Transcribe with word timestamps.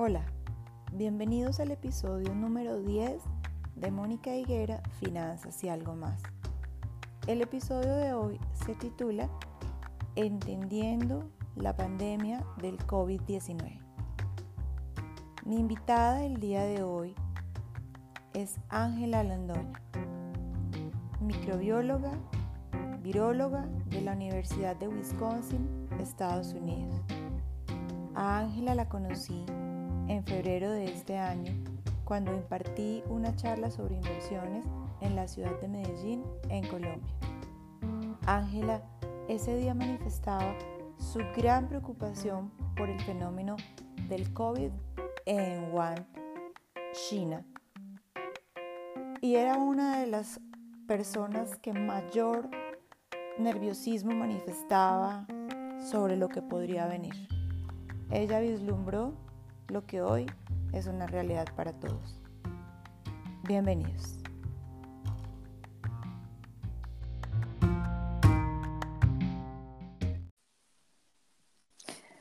Hola, 0.00 0.22
bienvenidos 0.92 1.58
al 1.58 1.72
episodio 1.72 2.32
número 2.32 2.78
10 2.78 3.20
de 3.74 3.90
Mónica 3.90 4.32
Higuera, 4.32 4.80
Finanzas 5.00 5.64
y 5.64 5.68
algo 5.68 5.96
más. 5.96 6.22
El 7.26 7.42
episodio 7.42 7.96
de 7.96 8.12
hoy 8.12 8.38
se 8.64 8.76
titula 8.76 9.28
Entendiendo 10.14 11.28
la 11.56 11.74
pandemia 11.74 12.44
del 12.62 12.78
COVID-19. 12.78 13.80
Mi 15.44 15.58
invitada 15.58 16.18
del 16.18 16.38
día 16.38 16.62
de 16.62 16.84
hoy 16.84 17.16
es 18.34 18.60
Ángela 18.68 19.24
Landoña, 19.24 19.82
microbióloga, 21.20 22.12
viróloga 23.02 23.66
de 23.86 24.02
la 24.02 24.12
Universidad 24.12 24.76
de 24.76 24.86
Wisconsin, 24.86 25.88
Estados 25.98 26.52
Unidos. 26.52 26.94
A 28.14 28.38
Ángela 28.38 28.76
la 28.76 28.88
conocí 28.88 29.44
en 30.08 30.24
febrero 30.24 30.72
de 30.72 30.86
este 30.86 31.18
año 31.18 31.52
cuando 32.04 32.32
impartí 32.32 33.02
una 33.08 33.36
charla 33.36 33.70
sobre 33.70 33.96
inversiones 33.96 34.64
en 35.02 35.14
la 35.14 35.28
ciudad 35.28 35.60
de 35.60 35.68
Medellín, 35.68 36.24
en 36.48 36.66
Colombia. 36.66 37.14
Ángela 38.26 38.82
ese 39.28 39.54
día 39.56 39.74
manifestaba 39.74 40.54
su 40.96 41.18
gran 41.36 41.68
preocupación 41.68 42.50
por 42.76 42.88
el 42.88 42.98
fenómeno 43.02 43.56
del 44.08 44.32
COVID 44.32 44.70
en 45.26 45.70
Wuhan, 45.70 46.06
China. 46.92 47.44
Y 49.20 49.34
era 49.34 49.58
una 49.58 50.00
de 50.00 50.06
las 50.06 50.40
personas 50.86 51.58
que 51.58 51.74
mayor 51.74 52.48
nerviosismo 53.38 54.14
manifestaba 54.14 55.26
sobre 55.90 56.16
lo 56.16 56.28
que 56.28 56.40
podría 56.40 56.86
venir. 56.86 57.28
Ella 58.10 58.40
vislumbró 58.40 59.27
lo 59.68 59.86
que 59.86 60.00
hoy 60.00 60.26
es 60.72 60.86
una 60.86 61.06
realidad 61.06 61.46
para 61.54 61.72
todos. 61.72 62.20
Bienvenidos. 63.46 64.18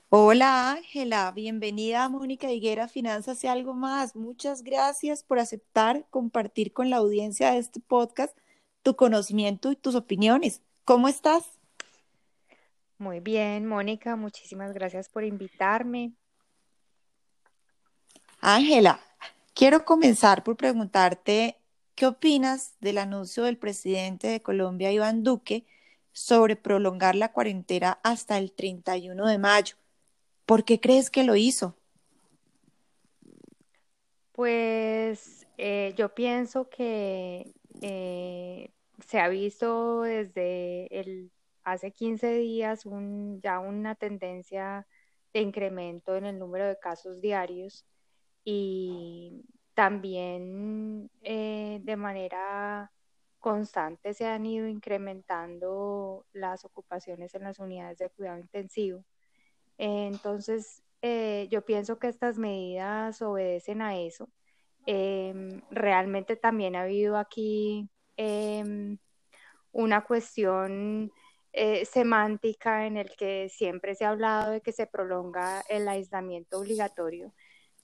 Hola 0.09 0.71
Ángela, 0.71 1.31
bienvenida 1.31 2.05
a 2.05 2.09
Mónica 2.09 2.51
Higuera 2.51 2.87
Finanzas 2.87 3.43
y 3.43 3.47
algo 3.47 3.73
más. 3.73 4.15
Muchas 4.15 4.63
gracias 4.63 5.23
por 5.23 5.39
aceptar 5.39 6.05
compartir 6.09 6.71
con 6.71 6.89
la 6.89 6.97
audiencia 6.97 7.51
de 7.51 7.59
este 7.59 7.81
podcast 7.81 8.37
tu 8.83 8.95
conocimiento 8.95 9.71
y 9.71 9.75
tus 9.75 9.95
opiniones. 9.95 10.61
¿Cómo 10.85 11.09
estás? 11.09 11.43
Muy 12.97 13.19
bien, 13.19 13.65
Mónica, 13.65 14.15
muchísimas 14.15 14.73
gracias 14.73 15.09
por 15.09 15.25
invitarme. 15.25 16.13
Ángela, 18.49 19.01
quiero 19.53 19.83
comenzar 19.83 20.41
por 20.41 20.55
preguntarte 20.55 21.57
qué 21.95 22.05
opinas 22.05 22.77
del 22.79 22.97
anuncio 22.97 23.43
del 23.43 23.57
presidente 23.57 24.27
de 24.27 24.41
Colombia, 24.41 24.89
Iván 24.89 25.21
Duque, 25.21 25.65
sobre 26.13 26.55
prolongar 26.55 27.15
la 27.15 27.33
cuarentena 27.33 27.99
hasta 28.03 28.37
el 28.37 28.53
31 28.53 29.27
de 29.27 29.37
mayo. 29.37 29.75
¿Por 30.45 30.63
qué 30.63 30.79
crees 30.79 31.09
que 31.09 31.25
lo 31.25 31.35
hizo? 31.35 31.75
Pues 34.31 35.45
eh, 35.57 35.93
yo 35.97 36.15
pienso 36.15 36.69
que 36.69 37.53
eh, 37.81 38.71
se 39.05 39.19
ha 39.19 39.27
visto 39.27 40.03
desde 40.03 40.87
el, 40.97 41.31
hace 41.65 41.91
15 41.91 42.33
días 42.35 42.85
ya 43.41 43.59
una 43.59 43.95
tendencia 43.95 44.87
de 45.33 45.41
incremento 45.41 46.15
en 46.15 46.25
el 46.25 46.39
número 46.39 46.65
de 46.65 46.79
casos 46.79 47.19
diarios 47.19 47.85
y 48.49 49.43
también 49.73 51.11
eh, 51.21 51.81
de 51.83 51.97
manera 51.97 52.93
constante 53.39 54.13
se 54.13 54.25
han 54.25 54.45
ido 54.45 54.69
incrementando 54.69 56.25
las 56.31 56.63
ocupaciones 56.63 57.35
en 57.35 57.43
las 57.43 57.59
unidades 57.59 57.97
de 57.97 58.09
cuidado 58.09 58.39
intensivo. 58.39 59.03
entonces, 59.77 60.83
eh, 61.01 61.47
yo 61.51 61.63
pienso 61.65 61.99
que 61.99 62.07
estas 62.07 62.37
medidas 62.39 63.21
obedecen 63.21 63.81
a 63.81 63.97
eso. 63.99 64.29
Em, 64.85 65.61
realmente 65.71 66.37
también 66.37 66.75
ha 66.77 66.83
habido 66.83 67.17
aquí 67.17 67.89
em, 68.17 68.97
una 69.71 70.03
cuestión 70.05 71.11
eh, 71.53 71.85
semántica 71.85 72.87
en 72.87 72.97
el 72.97 73.09
que 73.17 73.49
siempre 73.49 73.95
se 73.95 74.05
ha 74.05 74.11
hablado 74.11 74.51
de 74.51 74.61
que 74.61 74.71
se 74.71 74.87
prolonga 74.87 75.61
el 75.69 75.87
aislamiento 75.89 76.59
obligatorio 76.59 77.33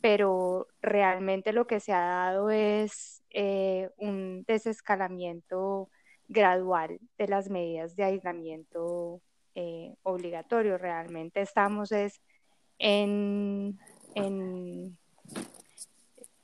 pero 0.03 0.67
realmente 0.81 1.53
lo 1.53 1.65
que 1.65 1.79
se 1.79 1.93
ha 1.93 2.01
dado 2.01 2.49
es 2.49 3.23
eh, 3.29 3.89
un 3.95 4.43
desescalamiento 4.45 5.89
gradual 6.27 6.99
de 7.17 7.29
las 7.29 7.49
medidas 7.49 7.95
de 7.95 8.03
aislamiento 8.03 9.21
eh, 9.55 9.95
obligatorio. 10.03 10.77
Realmente 10.77 11.39
estamos 11.39 11.93
es 11.93 12.19
en, 12.79 13.79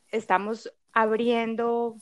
estamos 0.10 0.74
abriendo 0.94 1.98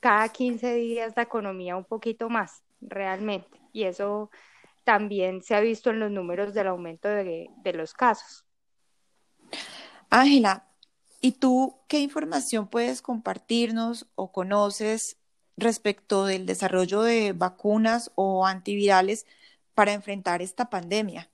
cada 0.00 0.30
15 0.30 0.76
días 0.76 1.12
la 1.14 1.24
economía 1.24 1.76
un 1.76 1.84
poquito 1.84 2.30
más, 2.30 2.62
realmente. 2.80 3.60
Y 3.74 3.84
eso 3.84 4.30
también 4.84 5.42
se 5.42 5.54
ha 5.54 5.60
visto 5.60 5.90
en 5.90 6.00
los 6.00 6.10
números 6.10 6.54
del 6.54 6.68
aumento 6.68 7.06
de, 7.06 7.50
de 7.58 7.72
los 7.74 7.92
casos. 7.92 8.46
Ángela, 10.08 10.69
¿Y 11.20 11.32
tú 11.32 11.76
qué 11.88 12.00
información 12.00 12.68
puedes 12.68 13.02
compartirnos 13.02 14.06
o 14.14 14.32
conoces 14.32 15.18
respecto 15.56 16.24
del 16.24 16.46
desarrollo 16.46 17.02
de 17.02 17.32
vacunas 17.32 18.10
o 18.14 18.46
antivirales 18.46 19.26
para 19.74 19.92
enfrentar 19.92 20.40
esta 20.42 20.70
pandemia? 20.70 21.30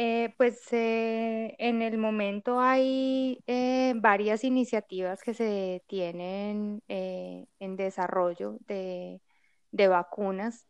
Eh, 0.00 0.32
pues 0.36 0.72
eh, 0.72 1.56
en 1.58 1.82
el 1.82 1.98
momento 1.98 2.60
hay 2.60 3.42
eh, 3.48 3.94
varias 3.96 4.44
iniciativas 4.44 5.22
que 5.22 5.34
se 5.34 5.82
tienen 5.88 6.82
en 6.86 7.76
desarrollo 7.76 8.58
de, 8.68 9.20
de 9.72 9.88
vacunas. 9.88 10.68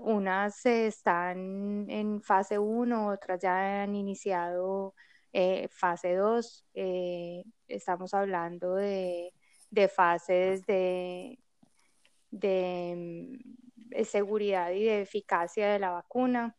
unas 0.00 0.64
están 0.64 1.90
en 1.90 2.22
fase 2.22 2.58
1, 2.58 3.08
otras 3.08 3.40
ya 3.42 3.82
han 3.82 3.94
iniciado 3.94 4.94
eh, 5.32 5.68
fase 5.70 6.14
2, 6.14 6.66
eh, 6.74 7.44
estamos 7.68 8.14
hablando 8.14 8.74
de, 8.74 9.32
fases 9.94 10.64
de, 10.66 11.38
mm, 12.30 14.04
seguridad 14.04 14.70
y 14.72 14.84
de 14.84 15.02
eficacia 15.02 15.68
de 15.72 15.78
la 15.78 15.90
vacuna. 15.90 16.56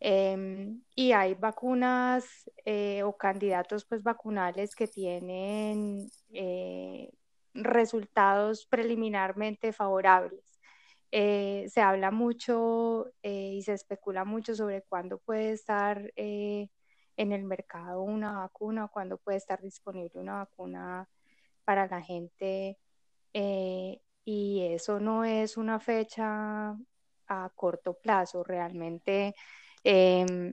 Em, 0.00 0.82
y 0.96 1.12
hay 1.12 1.34
vacunas 1.34 2.50
eh, 2.64 3.02
o 3.04 3.16
candidatos 3.16 3.84
pues 3.84 4.02
vacunales 4.02 4.74
que 4.74 4.88
tienen 4.88 6.08
resultados 7.54 8.66
preliminarmente 8.66 9.72
favorables. 9.72 10.44
se 11.10 11.80
habla 11.80 12.10
mucho 12.10 13.12
y 13.22 13.62
se 13.62 13.74
especula 13.74 14.24
mucho 14.24 14.54
sobre 14.54 14.82
cuándo 14.82 15.18
puede 15.18 15.52
estar 15.52 16.12
en 17.16 17.32
el 17.32 17.44
mercado 17.44 18.02
una 18.02 18.40
vacuna, 18.40 18.88
cuándo 18.88 19.18
puede 19.18 19.38
estar 19.38 19.60
disponible 19.62 20.20
una 20.20 20.36
vacuna 20.36 21.08
para 21.64 21.86
la 21.86 22.02
gente. 22.02 22.78
Eh, 23.34 24.00
y 24.24 24.62
eso 24.72 25.00
no 25.00 25.24
es 25.24 25.56
una 25.56 25.80
fecha 25.80 26.76
a 27.28 27.50
corto 27.54 27.94
plazo, 27.94 28.44
realmente 28.44 29.34
em, 29.84 30.52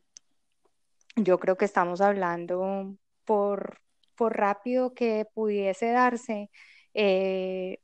yo 1.15 1.39
creo 1.39 1.57
que 1.57 1.65
estamos 1.65 2.01
hablando 2.01 2.95
por, 3.25 3.79
por 4.15 4.37
rápido 4.37 4.93
que 4.93 5.25
pudiese 5.33 5.91
darse 5.91 6.49
eh, 6.93 7.79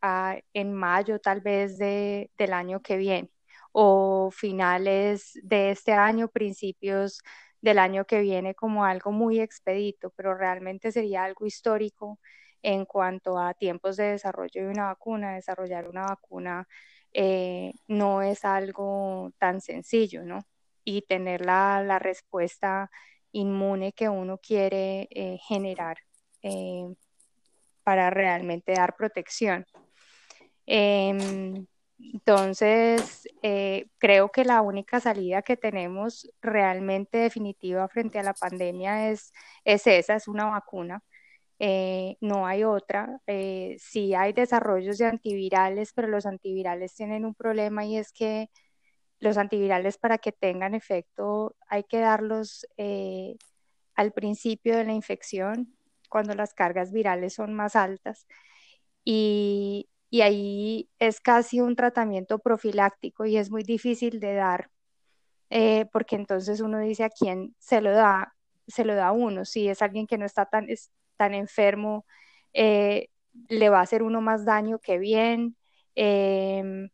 en 0.54 0.74
mayo 0.74 1.20
tal 1.20 1.42
vez 1.42 1.78
de, 1.78 2.32
del 2.38 2.54
año 2.54 2.82
que 2.82 2.98
viene 2.98 3.32
o 3.72 4.32
finales 4.32 5.38
de 5.44 5.72
este 5.72 5.92
año, 5.94 6.30
principios 6.30 7.22
del 7.66 7.80
año 7.80 8.06
que 8.06 8.22
viene 8.22 8.54
como 8.54 8.86
algo 8.86 9.12
muy 9.12 9.40
expedito, 9.42 10.12
pero 10.12 10.36
realmente 10.36 10.92
sería 10.92 11.24
algo 11.24 11.48
histórico 11.48 12.20
en 12.62 12.86
cuanto 12.86 13.40
a 13.40 13.56
tiempos 13.56 13.98
de 13.98 14.12
desarrollo 14.12 14.64
de 14.64 14.70
una 14.70 14.86
vacuna. 14.86 15.34
Desarrollar 15.34 15.90
una 15.90 16.04
vacuna 16.06 16.68
eh, 17.12 17.74
no 17.88 18.22
es 18.22 18.46
algo 18.46 19.32
tan 19.40 19.62
sencillo, 19.62 20.24
¿no? 20.24 20.46
Y 20.84 21.02
tener 21.04 21.44
la, 21.44 21.98
respuesta 22.00 22.92
inmune 23.32 23.94
que 23.94 24.10
uno 24.10 24.38
quiere 24.38 25.08
eh, 25.10 25.40
generar 25.48 25.98
eh, 26.44 26.86
para 27.84 28.12
realmente 28.12 28.74
dar 28.74 28.96
protección. 28.96 29.66
Em, 30.68 31.66
entonces, 31.98 33.28
eh, 33.42 33.88
creo 33.98 34.30
que 34.32 34.44
la 34.46 34.62
única 34.62 35.00
salida 35.00 35.42
que 35.42 35.58
tenemos 35.58 36.30
realmente 36.42 37.18
definitiva 37.20 37.88
frente 37.88 38.20
a 38.20 38.24
la 38.24 38.34
pandemia 38.34 39.10
es, 39.12 39.32
es 39.64 39.88
esa, 39.88 40.16
es 40.16 40.28
una 40.28 40.46
vacuna. 40.46 41.04
Eh, 41.60 42.18
no 42.22 42.48
hay 42.48 42.64
otra. 42.64 43.22
Eh, 43.28 43.78
sí 43.80 44.14
hay 44.16 44.34
desarrollos 44.34 44.98
de 44.98 45.06
antivirales, 45.06 45.94
pero 45.94 46.08
los 46.10 46.26
antivirales 46.26 46.96
tienen 46.96 47.26
un 47.26 47.36
problema 47.36 47.86
y 47.86 47.98
es 47.98 48.12
que 48.12 48.50
los 49.20 49.38
antivirales 49.38 49.98
para 49.98 50.18
que 50.20 50.32
tengan 50.34 50.76
efecto 50.76 51.56
hay 51.68 51.84
que 51.86 52.00
darlos 52.00 52.68
al 53.96 54.14
principio 54.14 54.78
de 54.78 54.86
la 54.86 54.94
infección, 54.94 55.76
cuando 56.10 56.36
las 56.36 56.54
cargas 56.54 56.92
virales 56.92 57.34
son 57.36 57.54
más 57.54 57.76
altas. 57.76 58.28
Y, 59.06 59.90
y 60.16 60.22
ahí 60.22 60.90
es 60.98 61.20
casi 61.20 61.60
un 61.60 61.76
tratamiento 61.76 62.40
profiláctico 62.40 63.26
y 63.26 63.36
es 63.36 63.52
muy 63.52 63.64
difícil 63.64 64.22
de 64.22 64.34
dar, 64.36 64.72
eh, 65.50 65.88
porque 65.92 66.16
entonces 66.16 66.62
uno 66.62 66.80
dice 66.80 67.04
a 67.04 67.10
quién 67.10 67.54
se 67.60 67.82
lo 67.82 67.92
da, 67.92 68.34
se 68.66 68.86
lo 68.86 68.96
da 68.96 69.12
uno, 69.12 69.44
si 69.44 69.68
es 69.68 69.82
alguien 69.82 70.08
que 70.08 70.18
no 70.18 70.26
está 70.26 70.46
tan, 70.46 70.68
tan 71.18 71.34
enfermo, 71.34 72.06
eh, 72.54 73.10
le 73.50 73.70
va 73.70 73.80
a 73.80 73.82
hacer 73.84 74.04
uno 74.04 74.22
más 74.22 74.46
daño 74.46 74.80
que 74.80 75.00
bien. 75.00 75.58
Em, 75.96 76.90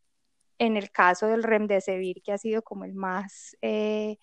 en 0.59 0.77
el 0.77 0.91
caso 0.91 1.27
del 1.27 1.43
remdesivir, 1.43 2.23
que 2.23 2.33
ha 2.33 2.37
sido 2.39 2.63
como 2.63 2.85
el 2.85 2.93
más 2.95 3.57
eh, 3.61 4.17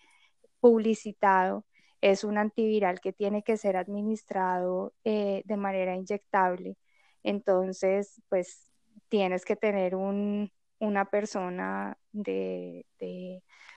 publicitado, 0.60 1.66
es 2.00 2.24
un 2.24 2.38
antiviral 2.38 3.00
que 3.00 3.12
tiene 3.12 3.42
que 3.44 3.56
ser 3.58 3.76
administrado 3.76 4.94
de 5.04 5.56
manera 5.56 5.96
inyectable. 5.96 6.76
Entonces, 7.22 8.22
pues 8.28 8.67
tienes 9.08 9.44
que 9.44 9.56
tener 9.56 9.94
un, 9.94 10.52
una 10.78 11.04
persona 11.06 11.98
de, 12.12 12.84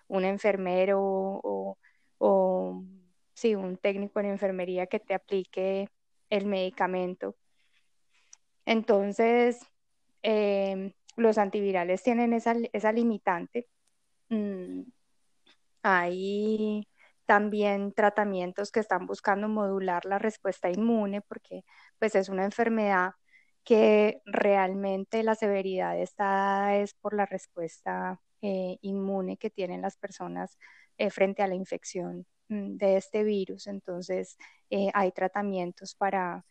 un 0.07 0.25
enfermero 0.25 1.00
o, 1.01 1.77
o, 2.18 2.83
sí, 3.33 3.56
un 3.56 3.77
técnico 3.77 4.19
en 4.19 4.27
enfermería 4.27 4.88
que 4.88 5.00
te 5.00 5.13
aplique 5.13 5.89
el 6.29 6.45
medicamento. 6.45 7.35
Entonces, 8.65 9.59
em, 10.21 10.94
los 11.18 11.38
antivirales 11.38 12.03
tienen 12.03 12.33
esa, 12.33 12.56
esa 12.74 12.91
limitante. 12.91 13.67
Mm, 14.29 14.83
hay 15.83 16.88
también 17.25 17.94
tratamientos 17.94 18.71
que 18.71 18.79
están 18.81 19.06
buscando 19.07 19.47
modular 19.47 20.06
la 20.06 20.19
respuesta 20.19 20.69
inmune 20.69 21.21
porque 21.21 21.63
pues 22.00 22.15
es 22.15 22.29
una 22.29 22.45
enfermedad 22.45 23.12
que 23.63 24.21
realmente 24.25 25.23
la 25.23 25.35
severidad 25.35 25.99
está 25.99 26.75
es 26.77 26.93
por 26.95 27.13
la 27.13 27.25
respuesta 27.25 28.19
eh, 28.41 28.77
inmune 28.81 29.37
que 29.37 29.49
tienen 29.51 29.81
las 29.81 29.97
personas 29.97 30.57
eh, 30.97 31.11
frente 31.11 31.43
a 31.43 31.47
la 31.47 31.55
infección 31.55 32.25
mm, 32.49 32.77
de 32.77 32.97
este 32.97 33.23
virus. 33.23 33.67
Entonces, 33.67 34.37
eh, 34.69 34.89
hay 34.93 35.11
tratamientos 35.11 35.95
para 35.95 36.45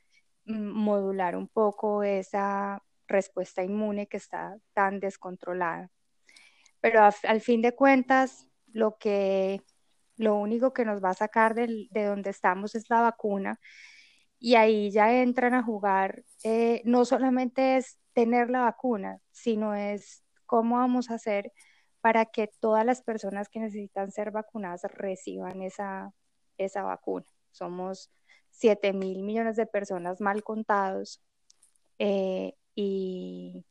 mm, 0.44 0.70
modular 0.72 1.36
un 1.36 1.48
poco 1.48 2.02
esa 2.04 2.82
respuesta 3.08 3.62
inmune 3.64 4.06
que 4.06 4.18
está 4.18 4.56
tan 4.72 5.00
descontrolada. 5.00 5.90
Pero 6.80 7.02
al 7.24 7.40
fin 7.40 7.62
de 7.62 7.74
cuentas, 7.74 8.46
lo 8.72 8.96
que 8.98 9.62
lo 10.16 10.36
único 10.36 10.72
que 10.72 10.84
nos 10.84 11.02
va 11.02 11.10
a 11.10 11.14
sacar 11.14 11.54
de 11.54 11.88
donde 12.04 12.30
estamos 12.30 12.74
es 12.74 12.90
la 12.90 13.00
vacuna 13.00 13.58
y 14.40 14.54
ahí 14.56 14.90
ya 14.90 15.22
entran 15.22 15.54
a 15.54 15.62
jugar, 15.62 16.24
eh, 16.44 16.82
no 16.86 17.04
solamente 17.04 17.76
es 17.76 17.98
tener 18.14 18.50
la 18.50 18.62
vacuna, 18.62 19.20
sino 19.30 19.74
es 19.74 20.24
cómo 20.46 20.78
vamos 20.78 21.10
a 21.10 21.14
hacer 21.14 21.52
para 22.00 22.24
que 22.26 22.48
todas 22.60 22.86
las 22.86 23.02
personas 23.02 23.48
que 23.50 23.60
necesitan 23.60 24.10
ser 24.10 24.30
vacunadas 24.30 24.82
reciban 24.84 25.62
esa, 25.62 26.12
esa 26.58 26.82
vacuna. 26.82 27.26
Somos 27.52 28.10
7 28.50 28.94
mil 28.94 29.22
millones 29.22 29.56
de 29.56 29.66
personas 29.66 30.20
mal 30.22 30.42
contados 30.42 31.22
eh, 31.98 32.54
y, 32.74 33.64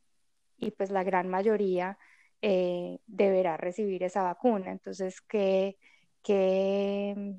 y, 0.57 0.71
pues 0.71 0.91
la 0.91 1.03
gran 1.03 1.29
mayoría 1.29 1.97
eh, 2.41 2.99
deberá 3.07 3.57
recibir 3.57 4.03
esa 4.03 4.23
vacuna. 4.23 4.71
Entonces, 4.71 5.21
¿qué, 5.21 5.77
qué 6.23 7.35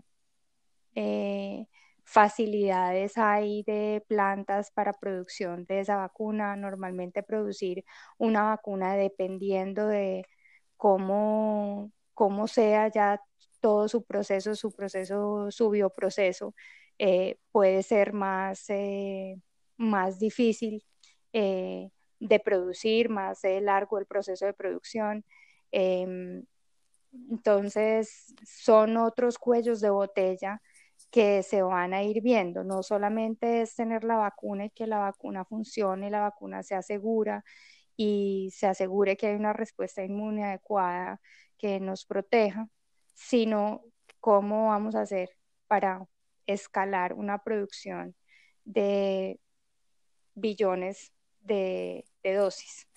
facilidades 2.11 3.17
hay 3.19 3.62
de 3.65 4.05
plantas 4.09 4.73
para 4.73 4.93
producción 4.95 5.65
de 5.67 5.81
esa 5.81 5.97
vacuna. 5.97 6.57
Normalmente 6.57 7.23
producir 7.23 7.85
una 8.19 8.43
vacuna 8.45 8.97
dependiendo 8.97 9.87
de 9.87 10.27
cómo, 10.77 11.93
cómo 12.15 12.49
sea 12.49 12.89
ya 12.89 13.21
todo 13.61 13.89
su 13.89 14.05
proceso, 14.05 14.57
su 14.57 14.73
proceso, 14.73 15.51
su 15.53 15.71
bioproceso, 15.71 16.55
eh, 16.99 17.39
puede 17.53 17.83
ser 17.85 18.13
más, 18.13 18.65
eh, 18.71 19.37
más 19.77 20.19
difícil 20.19 20.85
eh, 21.33 21.91
de 22.21 22.41
producir, 22.41 23.09
más 23.09 23.41
largo 23.45 23.99
el 23.99 24.06
proceso 24.06 24.47
de 24.47 24.55
producción. 24.55 25.25
Em, 25.73 26.45
entonces, 27.31 28.35
son 28.45 28.97
otros 28.97 29.39
cuellos 29.39 29.81
de 29.81 29.91
botella 29.91 30.61
que 31.11 31.43
se 31.43 31.62
van 31.62 31.95
a 31.95 32.03
ir 32.03 32.23
viendo. 32.23 32.65
No 32.65 32.83
solamente 32.83 33.62
es 33.62 33.75
tener 33.75 34.05
la 34.05 34.17
vacuna 34.17 34.67
y 34.67 34.71
que 34.71 34.87
la 34.87 34.99
vacuna 34.99 35.45
funcione, 35.45 36.11
la 36.11 36.21
vacuna 36.21 36.62
sea 36.62 36.83
segura 36.83 37.45
y 37.97 38.51
se 38.55 38.67
asegure 38.67 39.17
que 39.17 39.29
hay 39.29 39.37
una 39.37 39.53
respuesta 39.53 40.03
inmune 40.05 40.45
adecuada 40.45 41.21
que 41.59 41.81
nos 41.81 42.07
proteja, 42.07 42.69
sino 43.15 43.83
cómo 44.21 44.69
vamos 44.69 44.95
a 44.95 45.03
hacer 45.03 45.31
para 45.67 46.07
escalar 46.47 47.13
una 47.15 47.39
producción 47.43 48.17
de 48.65 49.41
billones 50.35 51.13
de, 51.41 52.05
de 52.23 52.35
dosis. 52.35 52.89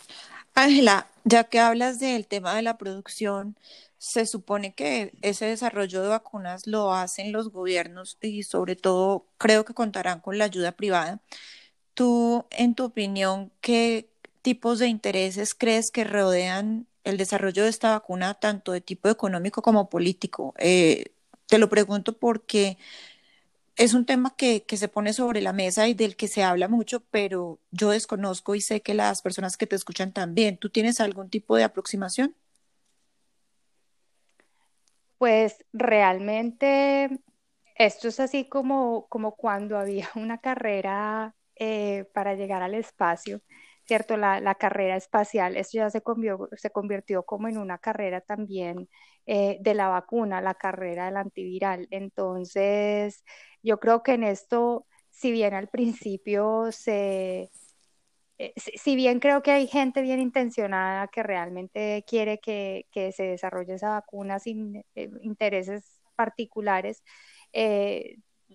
Ángela, 0.55 1.09
ya 1.23 1.45
que 1.45 1.59
hablas 1.59 1.99
del 1.99 2.27
tema 2.27 2.55
de 2.55 2.61
la 2.61 2.77
producción, 2.77 3.57
se 3.97 4.25
supone 4.25 4.73
que 4.75 5.13
ese 5.21 5.45
desarrollo 5.45 6.01
de 6.01 6.09
vacunas 6.09 6.67
lo 6.67 6.93
hacen 6.93 7.31
los 7.31 7.49
gobiernos 7.51 8.17
y 8.21 8.43
sobre 8.43 8.75
todo 8.75 9.25
creo 9.37 9.65
que 9.65 9.73
contarán 9.73 10.19
con 10.19 10.37
la 10.37 10.45
ayuda 10.45 10.73
privada. 10.73 11.21
Tú, 11.95 12.45
en 12.51 12.75
tu 12.75 12.85
opinión, 12.85 13.51
¿qué 13.61 14.09
tipos 14.43 14.79
de 14.79 14.87
intereses 14.87 15.55
crees 15.55 15.91
que 15.91 16.03
rodean 16.05 16.87
el 17.05 17.17
desarrollo 17.17 17.63
de 17.63 17.69
esta 17.69 17.91
vacuna, 17.91 18.35
tanto 18.35 18.71
de 18.73 18.81
tipo 18.81 19.09
económico 19.09 19.61
como 19.63 19.89
político? 19.89 20.53
Eh, 20.59 21.05
te 21.47 21.57
lo 21.59 21.69
pregunto 21.69 22.17
porque 22.17 22.77
es 23.75 23.93
un 23.93 24.05
tema 24.05 24.35
que, 24.35 24.63
que, 24.63 24.77
se 24.77 24.87
pone 24.87 25.13
sobre 25.13 25.41
la 25.41 25.53
mesa 25.53 25.87
y 25.87 25.93
del 25.93 26.15
que 26.15 26.27
se 26.27 26.43
habla 26.43 26.67
mucho, 26.67 27.03
pero 27.11 27.59
yo 27.71 27.89
desconozco 27.89 28.55
y 28.55 28.61
sé 28.61 28.81
que 28.81 28.93
las 28.93 29.21
personas 29.21 29.57
que 29.57 29.67
te 29.67 29.75
escuchan 29.75 30.11
también. 30.11 30.57
¿Tú 30.57 30.69
tienes 30.69 30.99
algún 30.99 31.29
tipo 31.29 31.55
de 31.55 31.63
aproximación? 31.63 32.35
Pues 35.17 35.63
realmente 35.71 37.21
esto 37.75 38.07
es 38.07 38.19
así 38.19 38.45
como, 38.45 39.07
como 39.07 39.35
cuando 39.35 39.77
había 39.77 40.09
una 40.15 40.37
carrera 40.37 41.35
eh, 41.55 42.05
para 42.13 42.35
llegar 42.35 42.61
al 42.61 42.73
espacio, 42.73 43.41
¿cierto? 43.85 44.17
La, 44.17 44.55
carrera 44.55 44.95
espacial, 44.95 45.57
esto 45.57 45.77
ya 45.77 45.89
se 45.89 46.01
convirtió, 46.01 46.49
se 46.53 46.71
convirtió 46.71 47.23
como 47.23 47.47
en 47.47 47.57
una 47.57 47.77
carrera 47.77 48.21
también 48.21 48.89
eh, 49.25 49.57
de 49.61 49.73
la 49.73 49.89
vacuna, 49.89 50.41
la 50.41 50.55
carrera 50.55 51.05
del 51.05 51.17
antiviral. 51.17 51.87
Entonces, 51.91 53.23
yo 53.61 53.79
creo 53.79 54.03
que 54.03 54.13
en 54.13 54.23
esto, 54.23 54.87
si 55.09 55.31
bien 55.31 55.53
al 55.53 55.69
principio 55.69 56.71
se 56.71 57.51
eh, 58.39 58.53
si, 58.57 58.95
bien 58.95 59.19
creo 59.19 59.43
que 59.43 59.51
hay 59.51 59.67
gente 59.67 60.01
bien 60.01 60.19
intencionada 60.19 61.07
que 61.07 61.23
realmente 61.23 62.03
quiere 62.07 62.39
que, 62.39 62.85
se 63.15 63.23
desarrolle 63.23 63.75
esa 63.75 63.89
vacuna 63.91 64.39
sin 64.39 64.77
eh, 64.95 65.09
intereses 65.21 66.01
particulares, 66.15 67.03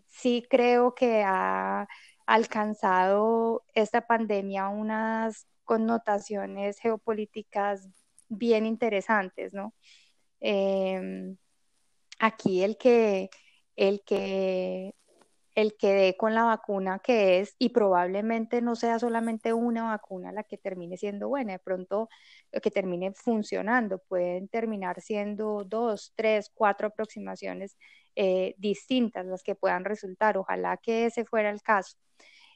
sí 0.09 0.45
creo 0.51 0.95
que 0.95 1.23
ha 1.25 1.87
alcanzado 2.29 3.65
esta 3.75 4.03
pandemia 4.03 4.69
unas 4.69 5.47
connotaciones 5.65 6.79
geopolíticas 6.79 7.89
bien 8.29 8.67
interesantes, 8.67 9.55
¿no? 9.55 9.75
Em, 10.41 11.39
aquí 12.19 12.63
el 12.63 12.77
que, 12.77 13.31
el 13.77 14.03
que 14.05 14.95
el 15.55 15.77
que 15.77 15.93
dé 15.93 16.17
con 16.17 16.35
la 16.35 16.45
vacuna 16.45 17.01
que 17.01 17.41
es 17.41 17.57
y 17.59 17.71
probablemente 17.71 18.63
no 18.63 18.77
sea 18.77 18.99
solamente 19.01 19.53
una 19.53 19.85
vacuna 19.85 20.31
la 20.31 20.45
que 20.45 20.59
termine 20.59 20.97
siendo 20.97 21.29
buena, 21.29 21.53
de 21.55 21.59
pronto 21.59 22.09
que 22.63 22.71
termine 22.71 23.13
funcionando, 23.13 23.99
pueden 24.07 24.49
terminar 24.49 25.01
siendo 25.01 25.65
dos, 25.65 26.13
tres, 26.15 26.51
cuatro 26.55 26.89
aproximaciones 26.89 27.77
eh, 28.21 28.55
distintas 28.59 29.27
las 29.27 29.45
que 29.45 29.55
puedan 29.55 29.85
resultar, 29.85 30.37
ojalá 30.39 30.77
que 30.79 31.07
ese 31.07 31.25
fuera 31.25 31.51
el 31.51 31.63
caso, 31.63 31.97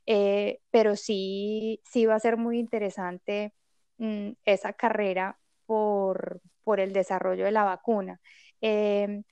eh, 0.07 0.61
pero 0.73 0.97
sí, 0.97 1.81
sí 1.85 2.07
va 2.07 2.17
a 2.17 2.21
ser 2.21 2.37
muy 2.37 2.59
interesante 2.59 3.55
mm, 3.99 4.33
esa 4.45 4.73
carrera 4.73 5.39
por, 5.67 6.41
por, 6.65 6.81
el 6.81 6.93
desarrollo 6.93 7.45
de 7.45 7.53
la 7.53 7.65
vacuna. 7.65 8.21
Em, 8.61 9.23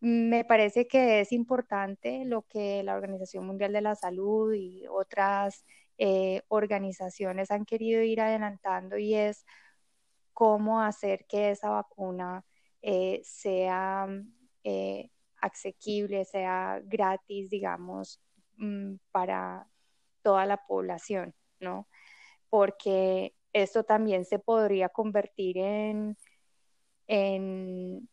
me 0.00 0.44
parece 0.44 0.86
que 0.88 1.20
es 1.20 1.32
importante 1.32 2.24
lo 2.24 2.42
que 2.42 2.82
la 2.82 2.94
Organización 2.96 3.46
Mundial 3.46 3.72
de 3.72 3.82
la 3.82 3.94
Salud 3.96 4.54
y 4.54 4.86
otras 4.88 5.64
eh, 5.98 6.42
organizaciones 6.48 7.50
han 7.50 7.64
querido 7.66 8.02
ir 8.02 8.20
adelantando 8.22 8.98
y 8.98 9.14
es 9.14 9.44
cómo 10.32 10.80
hacer 10.82 11.26
que 11.26 11.50
esa 11.50 11.70
vacuna 11.70 12.44
eh, 12.82 13.20
sea 13.24 14.08
eh, 14.64 15.10
asequible, 15.40 16.24
sea 16.24 16.80
gratis, 16.84 17.50
digamos, 17.50 18.20
mm, 18.56 18.96
para 19.12 19.68
toda 20.22 20.46
la 20.46 20.66
población, 20.66 21.34
¿no? 21.60 21.88
Porque 22.50 23.34
esto 23.52 23.84
también 23.84 24.24
se 24.24 24.38
podría 24.38 24.88
convertir 24.88 25.58
en, 25.58 26.16
en 27.06 28.08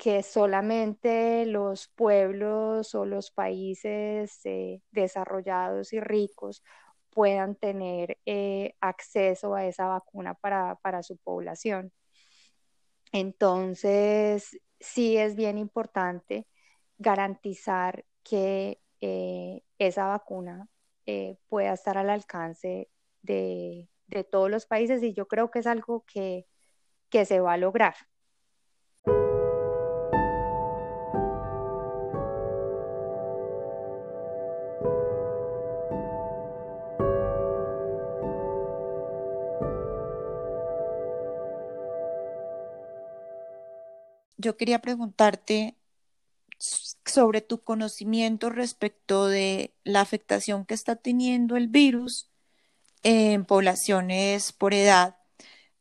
que 0.00 0.22
solamente 0.22 1.44
los 1.44 1.88
pueblos 1.88 2.94
o 2.94 3.04
los 3.04 3.30
países 3.30 4.40
eh, 4.44 4.80
desarrollados 4.90 5.92
y 5.92 6.00
ricos 6.00 6.62
puedan 7.10 7.54
tener 7.54 8.16
eh, 8.24 8.74
acceso 8.80 9.54
a 9.54 9.66
esa 9.66 9.88
vacuna 9.88 10.34
para, 10.34 11.02
su 11.02 11.18
población. 11.18 11.92
Entonces, 13.12 14.58
sí 14.80 15.16
es 15.16 15.36
bien 15.36 15.58
importante 15.58 16.46
garantizar 16.98 18.04
que 18.22 18.80
eh, 19.00 19.62
esa 19.78 20.06
vacuna 20.06 20.68
pueda 21.48 21.72
estar 21.72 21.98
al 21.98 22.08
alcance 22.08 22.88
de, 23.22 23.88
todos 24.30 24.50
los 24.50 24.66
países 24.66 25.02
y 25.02 25.12
yo 25.12 25.26
creo 25.26 25.50
que 25.50 25.60
es 25.60 25.66
algo 25.66 26.04
que, 26.06 26.46
que 27.10 27.24
se 27.24 27.40
va 27.40 27.54
a 27.54 27.56
lograr. 27.56 27.96
Yo 44.40 44.56
quería 44.56 44.80
preguntarte 44.80 45.76
sobre 47.04 47.40
tu 47.40 47.62
conocimiento 47.62 48.50
respecto 48.50 49.26
de 49.26 49.72
la 49.84 50.00
afectación 50.00 50.66
que 50.66 50.74
está 50.74 50.96
teniendo 50.96 51.56
el 51.56 51.68
virus 51.68 52.30
en 53.02 53.44
poblaciones 53.44 54.52
por 54.52 54.74
edad 54.74 55.16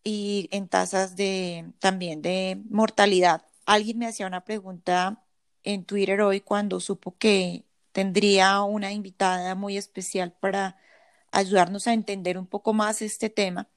y 0.03 0.47
en 0.51 0.69
tasas 0.69 1.15
de 1.15 1.71
también 1.79 2.21
de 2.21 2.61
mortalidad. 2.69 3.45
Alguien 3.65 3.97
me 3.99 4.07
hacía 4.07 4.27
una 4.27 4.45
pregunta 4.45 5.23
en 5.63 5.83
Twitter 5.85 6.21
hoy 6.21 6.41
cuando 6.41 6.79
supo 6.79 7.17
que 7.17 7.65
tendría 7.91 8.61
una 8.61 8.91
invitada 8.93 9.55
muy 9.55 9.77
especial 9.77 10.31
para 10.31 10.77
ayudarnos 11.31 11.87
a 11.87 11.93
entender 11.93 12.37
un 12.37 12.47
poco 12.47 12.73
más 12.73 13.01
este 13.01 13.29
tema 13.29 13.67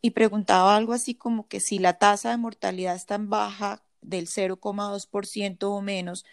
y 0.00 0.10
preguntaba 0.10 0.76
algo 0.76 0.92
así 0.92 1.14
como 1.14 1.48
que 1.48 1.60
si 1.60 1.78
la 1.78 1.98
tasa 1.98 2.30
de 2.30 2.36
mortalidad 2.38 2.96
es 2.96 3.06
tan 3.06 3.28
baja 3.28 3.82
del 4.06 4.28
0,2% 4.28 5.72
o 5.72 5.82
menos, 5.82 6.24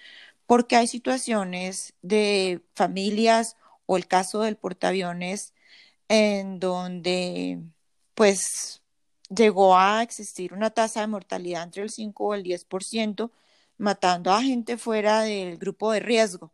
porque 0.45 0.75
hay 0.75 0.87
situaciones 0.87 1.93
de 2.01 2.61
familias 2.75 3.57
o 3.85 3.97
el 3.97 4.07
caso 4.07 4.41
del 4.41 4.57
portaaviones 4.57 5.53
en 6.09 6.59
donde 6.59 7.59
pues 8.15 8.81
llegó 9.29 9.77
a 9.77 10.03
existir 10.03 10.53
una 10.53 10.69
tasa 10.71 11.01
de 11.01 11.07
mortalidad 11.07 11.63
entre 11.63 11.83
el 11.83 11.89
5 11.89 12.25
o 12.27 12.33
el 12.35 12.43
10%, 12.43 13.31
matando 13.77 14.31
a 14.31 14.41
gente 14.43 14.77
fuera 14.77 15.21
del 15.21 15.57
grupo 15.57 15.91
de 15.91 15.99
riesgo. 15.99 16.51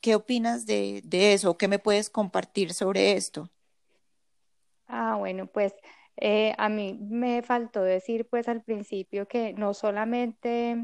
¿Qué 0.00 0.14
opinas 0.16 0.66
de, 0.66 1.02
de 1.04 1.32
eso? 1.34 1.56
¿Qué 1.56 1.68
me 1.68 1.78
puedes 1.78 2.10
compartir 2.10 2.74
sobre 2.74 3.12
esto? 3.12 3.50
Ah, 4.88 5.16
bueno, 5.18 5.46
pues 5.46 5.74
eh, 6.16 6.54
a 6.58 6.68
mí 6.68 6.98
me 7.00 7.42
faltó 7.42 7.82
decir 7.82 8.28
pues 8.28 8.48
al 8.48 8.62
principio 8.62 9.26
que 9.26 9.54
no 9.54 9.74
solamente 9.74 10.76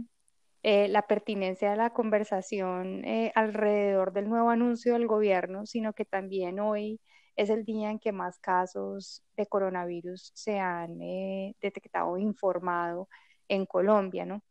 eh, 0.63 0.89
la 0.89 1.03
pertinencia 1.07 1.71
de 1.71 1.77
la 1.77 1.91
conversación 1.91 3.05
eh, 3.05 3.33
alrededor 3.35 4.13
del 4.13 4.29
nuevo 4.29 4.51
anuncio 4.51 4.95
del 4.95 5.07
gobierno, 5.07 5.67
sino 5.67 5.93
que 5.93 6.05
también 6.05 6.61
hoy 6.61 7.01
es 7.37 7.51
el 7.51 7.65
día 7.65 7.91
en 7.91 7.99
que 8.01 8.13
más 8.13 8.39
casos 8.41 9.23
de 9.37 9.47
coronavirus 9.47 10.33
se 10.35 10.59
han 10.59 10.99
detectado 11.61 12.11
o 12.11 12.19
informado 12.19 13.09
en 13.49 13.67
Colombia, 13.67 14.25
¿no? 14.27 14.43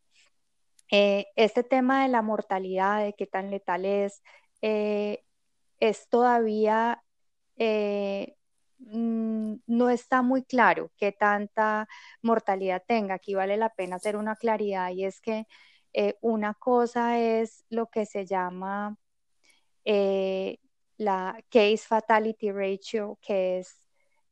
este 0.89 1.63
tema 1.63 2.03
de 2.03 2.09
la 2.09 2.21
mortalidad, 2.21 3.03
de 3.03 3.13
qué 3.13 3.27
tan 3.27 3.51
letal 3.51 3.83
es, 3.85 4.23
es 4.61 6.09
todavía 6.09 7.03
no 8.79 9.89
está 9.89 10.21
muy 10.21 10.43
claro 10.43 10.91
qué 10.97 11.11
tanta 11.11 11.87
mortalidad 12.21 12.83
tenga. 12.87 13.15
Aquí 13.15 13.35
vale 13.35 13.57
la 13.57 13.69
pena 13.69 13.97
hacer 13.97 14.15
una 14.15 14.35
claridad 14.35 14.91
y 14.91 15.05
es 15.05 15.21
que 15.21 15.47
eh, 15.93 16.15
una 16.21 16.53
cosa 16.53 17.19
es 17.19 17.65
lo 17.69 17.87
que 17.87 18.05
se 18.05 18.25
llama 18.25 18.97
eh, 19.85 20.59
la 20.97 21.39
case 21.49 21.77
fatality 21.77 22.51
ratio, 22.51 23.17
que 23.21 23.59
es 23.59 23.81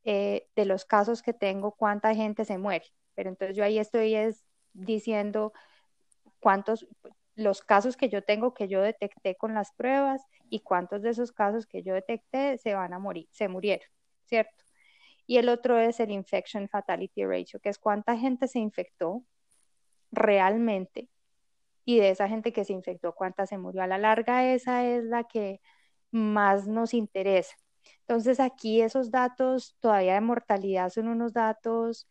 eh, 0.04 0.48
de 0.56 0.64
los 0.66 0.84
casos 0.84 1.22
que 1.22 1.32
tengo, 1.32 1.72
cuánta 1.72 2.14
gente 2.14 2.44
se 2.44 2.58
muere. 2.58 2.86
Pero 3.14 3.30
entonces 3.30 3.56
yo 3.56 3.64
ahí 3.64 3.78
estoy 3.78 4.14
es 4.14 4.44
diciendo 4.72 5.52
cuántos, 6.40 6.86
los 7.34 7.62
casos 7.62 7.96
que 7.96 8.08
yo 8.08 8.22
tengo 8.22 8.54
que 8.54 8.68
yo 8.68 8.82
detecté 8.82 9.36
con 9.36 9.54
las 9.54 9.72
pruebas 9.72 10.22
y 10.50 10.60
cuántos 10.60 11.02
de 11.02 11.10
esos 11.10 11.32
casos 11.32 11.66
que 11.66 11.82
yo 11.82 11.94
detecté 11.94 12.58
se 12.58 12.74
van 12.74 12.92
a 12.92 12.98
morir, 12.98 13.28
se 13.32 13.48
murieron. 13.48 13.95
¿Cierto? 14.26 14.64
Y 15.26 15.38
el 15.38 15.48
otro 15.48 15.78
es 15.78 16.00
el 16.00 16.10
Infection 16.12 16.68
Fatality 16.68 17.24
Ratio, 17.24 17.60
que 17.60 17.68
es 17.68 17.78
cuánta 17.78 18.16
gente 18.16 18.48
se 18.48 18.58
infectó 18.60 19.24
realmente 20.12 21.08
y 21.84 22.00
de 22.00 22.10
esa 22.10 22.28
gente 22.28 22.52
que 22.52 22.64
se 22.64 22.72
infectó, 22.72 23.14
cuánta 23.14 23.46
se 23.46 23.58
murió. 23.58 23.82
A 23.82 23.86
la 23.86 23.98
larga, 23.98 24.52
esa 24.52 24.84
es 24.84 25.04
la 25.04 25.24
que 25.24 25.60
más 26.10 26.66
nos 26.68 26.94
interesa. 26.94 27.56
Entonces, 28.00 28.40
aquí 28.40 28.82
esos 28.82 29.10
datos 29.10 29.76
todavía 29.80 30.14
de 30.14 30.20
mortalidad 30.20 30.90
son 30.90 31.08
unos 31.08 31.32
datos 31.32 32.08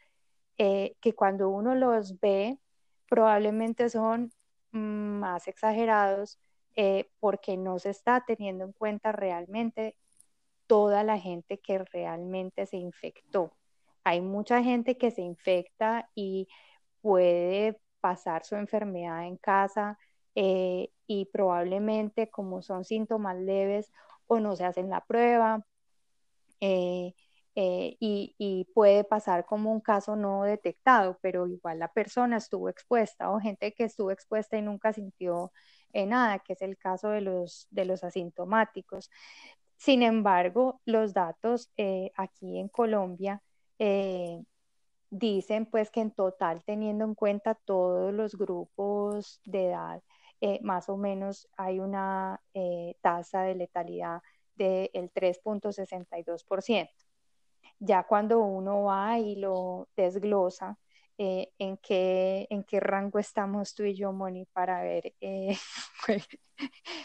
eh, 0.57 0.95
que 1.01 1.13
cuando 1.13 1.49
uno 1.49 1.75
los 1.75 2.19
ve, 2.19 2.59
probablemente 3.09 3.89
son 3.89 4.31
más 4.71 5.47
exagerados 5.47 6.39
eh, 6.75 7.09
porque 7.19 7.57
no 7.57 7.79
se 7.79 7.89
está 7.91 8.23
teniendo 8.25 8.65
en 8.65 8.73
cuenta 8.73 9.11
realmente 9.11 9.97
toda 10.67 11.03
la 11.03 11.19
gente 11.19 11.59
que 11.59 11.79
realmente 11.79 12.65
se 12.65 12.77
infectó. 12.77 13.51
Hay 14.03 14.21
mucha 14.21 14.63
gente 14.63 14.97
que 14.97 15.11
se 15.11 15.21
infecta 15.21 16.09
y 16.15 16.47
puede 17.01 17.79
pasar 18.01 18.45
su 18.45 18.55
enfermedad 18.55 19.25
en 19.25 19.37
casa 19.37 19.97
eh, 20.35 20.91
y 21.07 21.25
probablemente 21.25 22.29
como 22.29 22.61
son 22.61 22.85
síntomas 22.85 23.37
leves 23.37 23.91
o 24.27 24.39
no 24.39 24.55
se 24.55 24.65
hacen 24.65 24.89
la 24.89 25.01
prueba 25.01 25.65
eh, 26.59 27.13
eh, 27.55 27.95
y, 27.99 28.35
y, 28.37 28.65
puede 28.73 29.05
pasar 29.05 29.45
como 29.45 29.71
un 29.71 29.79
caso 29.79 30.15
no 30.15 30.43
detectado, 30.43 31.17
pero 31.21 31.47
igual 31.47 31.79
la 31.79 31.87
persona 31.93 32.37
estuvo 32.37 32.69
expuesta 32.69 33.31
o 33.31 33.39
gente 33.39 33.73
que 33.73 33.85
estuvo 33.85 34.11
expuesta 34.11 34.57
y 34.57 34.61
nunca 34.61 34.91
sintió 34.93 35.51
nada, 35.93 36.39
que 36.39 36.53
es 36.53 36.61
el 36.61 36.77
caso 36.77 37.09
de 37.09 37.21
los, 37.21 37.67
de 37.71 37.85
los 37.85 38.03
asintomáticos. 38.03 39.09
Sin 39.77 40.03
embargo, 40.03 40.81
los 40.85 41.13
datos 41.13 41.71
eh, 41.77 42.11
aquí 42.15 42.59
en 42.59 42.69
Colombia 42.69 43.41
eh, 43.79 44.41
dicen 45.09 45.65
pues 45.65 45.91
que 45.91 46.01
en 46.01 46.11
total, 46.11 46.63
teniendo 46.65 47.05
en 47.05 47.15
cuenta 47.15 47.55
todos 47.55 48.13
los 48.13 48.35
grupos 48.35 49.41
de 49.45 49.67
edad, 49.67 50.01
eh, 50.41 50.59
más 50.63 50.89
o 50.89 50.97
menos 50.97 51.47
hay 51.57 51.79
una 51.79 52.41
tasa 53.01 53.43
de 53.43 53.55
letalidad 53.55 54.21
del 54.55 55.11
3.62%. 55.13 56.89
Ya 57.79 58.03
cuando 58.03 58.39
uno 58.39 58.83
va 58.83 59.19
y 59.19 59.35
lo 59.35 59.89
desglosa, 59.95 60.77
en, 61.17 61.77
qué, 61.77 62.47
en 62.49 62.63
qué 62.63 62.79
rango 62.79 63.19
estamos 63.19 63.73
tú 63.73 63.83
y 63.83 63.95
yo, 63.95 64.11
Moni, 64.11 64.45
para 64.45 64.81
ver 64.83 65.13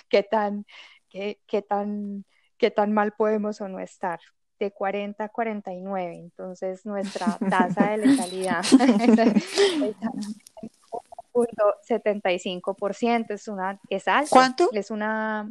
qué 0.08 0.22
tan, 0.24 0.64
qué, 1.08 1.40
qué 1.46 1.62
tan 1.62 2.24
qué 2.60 2.70
tan 2.70 2.92
mal 2.92 3.12
podemos 3.12 3.60
o 3.60 3.68
no 3.68 3.80
estar 3.80 4.20
de 4.60 4.70
40 4.70 5.24
a 5.24 5.28
49. 5.30 6.14
Entonces, 6.14 6.86
nuestra 6.86 7.36
tasa 7.50 7.90
de 7.90 8.06
letalidad 8.06 8.60
es 8.70 8.76
75%, 11.88 13.30
es 13.30 13.48
una 13.48 13.80
es 13.88 14.06
alta. 14.06 14.28
¿Cuánto? 14.30 14.68
Es 14.72 14.90
una 14.90 15.50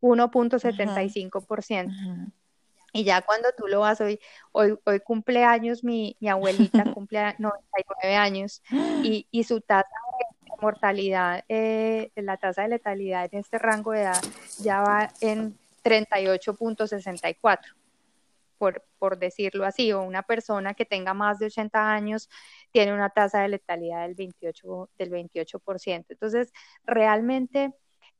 1.75%. 0.00 2.32
Y 2.94 3.04
ya 3.04 3.22
cuando 3.22 3.48
tú 3.56 3.68
lo 3.68 3.80
vas, 3.80 4.02
hoy, 4.02 4.20
hoy, 4.50 4.78
hoy 4.84 5.00
cumpleaños, 5.00 5.82
mi, 5.82 6.14
mi 6.20 6.28
abuelita 6.28 6.92
cumple 6.92 7.34
99 7.38 8.16
años 8.16 8.62
y, 9.02 9.26
y 9.30 9.44
su 9.44 9.62
tasa 9.62 9.88
de 10.18 10.26
mortalidad, 10.60 11.42
eh, 11.48 12.12
la 12.16 12.36
tasa 12.36 12.60
de 12.62 12.68
letalidad 12.68 13.30
en 13.32 13.40
este 13.40 13.58
rango 13.58 13.92
de 13.92 14.02
edad 14.02 14.20
ya 14.58 14.82
va 14.82 15.08
en 15.20 15.56
38.64, 15.82 17.74
por, 18.58 18.84
por 18.98 19.18
decirlo 19.18 19.64
así, 19.64 19.92
o 19.92 20.02
una 20.02 20.22
persona 20.22 20.74
que 20.74 20.84
tenga 20.84 21.14
más 21.14 21.38
de 21.38 21.46
80 21.46 21.92
años 21.92 22.28
tiene 22.70 22.92
una 22.94 23.10
tasa 23.10 23.42
de 23.42 23.48
letalidad 23.48 24.06
del 24.06 24.16
28%. 24.16 24.88
Del 24.98 25.10
28%. 25.10 26.06
Entonces, 26.08 26.52
realmente, 26.84 27.74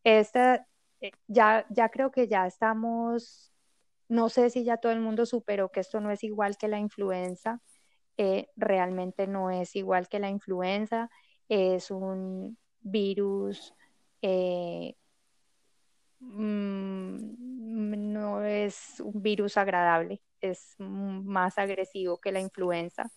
esta, 0.04 0.66
eh, 1.00 1.12
ya, 1.28 1.66
ya 1.70 1.88
creo 1.90 2.10
que 2.10 2.28
ya 2.28 2.46
estamos 2.46 3.52
no 4.12 4.28
sé 4.28 4.50
si 4.50 4.62
ya 4.62 4.76
todo 4.76 4.92
el 4.92 5.00
mundo 5.00 5.24
superó 5.24 5.70
que 5.70 5.80
esto 5.80 5.98
no 5.98 6.10
es 6.10 6.22
igual 6.22 6.58
que 6.58 6.68
la 6.68 6.78
influenza. 6.78 7.62
Eh, 8.18 8.48
realmente 8.56 9.26
no 9.26 9.50
es 9.50 9.74
igual 9.74 10.06
que 10.08 10.18
la 10.20 10.28
influenza. 10.28 11.08
Es 11.48 11.90
un 11.90 12.58
virus, 12.82 13.74
eh, 14.20 14.96
mm, 16.22 18.12
no 18.12 18.44
es 18.44 19.00
un 19.00 19.22
virus 19.22 19.56
agradable, 19.56 20.22
es 20.40 20.74
más 20.78 21.58
agresivo 21.58 22.20
que 22.20 22.32
la 22.32 22.40
influenza, 22.40 23.10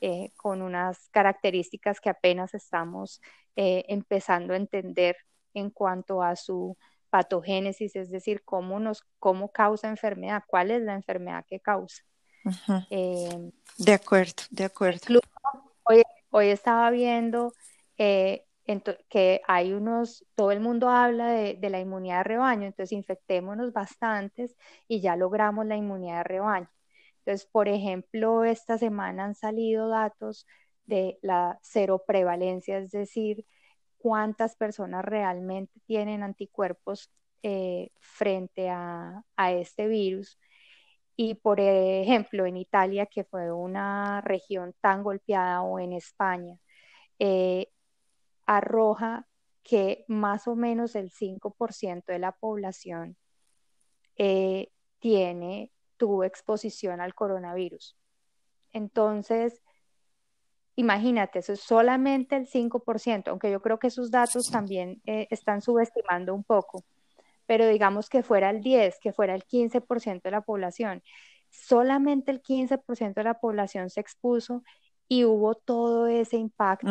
eh, 0.00 0.30
con 0.36 0.62
unas 0.62 1.08
características 1.08 2.00
que 2.00 2.10
apenas 2.10 2.54
estamos 2.54 3.20
empezando 3.60 4.52
a 4.52 4.56
entender 4.56 5.16
en 5.52 5.70
cuanto 5.70 6.22
a 6.22 6.36
su 6.36 6.76
patogénesis, 7.10 7.96
es 7.96 8.10
decir, 8.10 8.42
cómo, 8.44 8.78
nos, 8.80 9.04
cómo 9.18 9.50
causa 9.50 9.88
enfermedad, 9.88 10.44
cuál 10.46 10.70
es 10.70 10.82
la 10.82 10.94
enfermedad 10.94 11.44
que 11.48 11.60
causa. 11.60 12.02
Em, 12.90 13.50
de 13.78 13.92
acuerdo, 13.92 14.42
de 14.50 14.64
acuerdo. 14.64 15.20
Hoy, 15.84 16.02
hoy 16.30 16.48
estaba 16.48 16.90
viendo 16.90 17.52
eh, 17.96 18.44
que 19.08 19.40
hay 19.46 19.72
unos, 19.72 20.26
todo 20.34 20.52
el 20.52 20.60
mundo 20.60 20.90
habla 20.90 21.30
de, 21.30 21.58
la 21.70 21.80
inmunidad 21.80 22.18
de 22.18 22.24
rebaño, 22.24 22.66
entonces 22.66 22.92
infectémonos 22.92 23.72
bastantes 23.72 24.56
y 24.86 25.00
ya 25.00 25.16
logramos 25.16 25.66
la 25.66 25.76
inmunidad 25.76 26.18
de 26.18 26.24
rebaño. 26.24 26.70
Entonces, 27.24 27.46
por 27.50 27.68
ejemplo, 27.68 28.44
esta 28.44 28.78
semana 28.78 29.24
han 29.24 29.34
salido 29.34 29.88
datos 29.88 30.46
de 30.86 31.18
la 31.22 31.58
cero 31.62 32.04
prevalencia, 32.06 32.78
es 32.78 32.90
decir, 32.90 33.46
cuántas 33.98 34.56
personas 34.56 35.04
realmente 35.04 35.80
tienen 35.86 36.22
anticuerpos 36.22 37.10
eh, 37.42 37.90
frente 38.00 38.68
a, 38.70 39.22
este 39.36 39.88
virus. 39.88 40.38
Y 41.16 41.34
por 41.34 41.60
ejemplo, 41.60 42.46
en 42.46 42.56
Italia, 42.56 43.06
que 43.06 43.24
fue 43.24 43.52
una 43.52 44.20
región 44.22 44.74
tan 44.80 45.02
golpeada, 45.02 45.62
o 45.62 45.78
en 45.80 45.92
España, 45.94 46.58
eh, 47.18 47.68
arroja 48.48 49.28
que 49.62 50.04
más 50.08 50.48
o 50.48 50.56
menos 50.56 50.96
el 50.96 51.10
5% 51.10 52.12
de 52.12 52.18
la 52.18 52.32
población 52.32 53.16
eh, 54.16 54.72
tiene, 54.98 55.70
tuvo 55.98 56.24
exposición 56.24 57.00
al 57.00 57.14
coronavirus. 57.14 57.96
Entonces, 58.72 59.62
Imagínate, 60.78 61.40
eso 61.40 61.54
es 61.54 61.60
solamente 61.60 62.36
el 62.36 62.46
5%, 62.46 63.30
aunque 63.30 63.50
yo 63.50 63.60
creo 63.60 63.80
que 63.80 63.88
esos 63.88 64.12
datos 64.12 64.48
también 64.48 65.02
eh, 65.06 65.26
están 65.28 65.60
subestimando 65.60 66.32
un 66.32 66.44
poco, 66.44 66.84
pero 67.46 67.66
digamos 67.66 68.08
que 68.08 68.22
fuera 68.22 68.50
el 68.50 68.60
10, 68.60 69.00
que 69.00 69.12
fuera 69.12 69.34
el 69.34 69.44
15% 69.44 70.22
de 70.22 70.30
la 70.30 70.42
población, 70.42 71.02
solamente 71.50 72.30
el 72.30 72.40
15% 72.42 73.14
de 73.14 73.24
la 73.24 73.40
población 73.40 73.90
se 73.90 73.98
expuso 74.00 74.62
y 75.08 75.24
hubo 75.24 75.54
todo 75.54 76.06
ese 76.06 76.36
impacto 76.36 76.90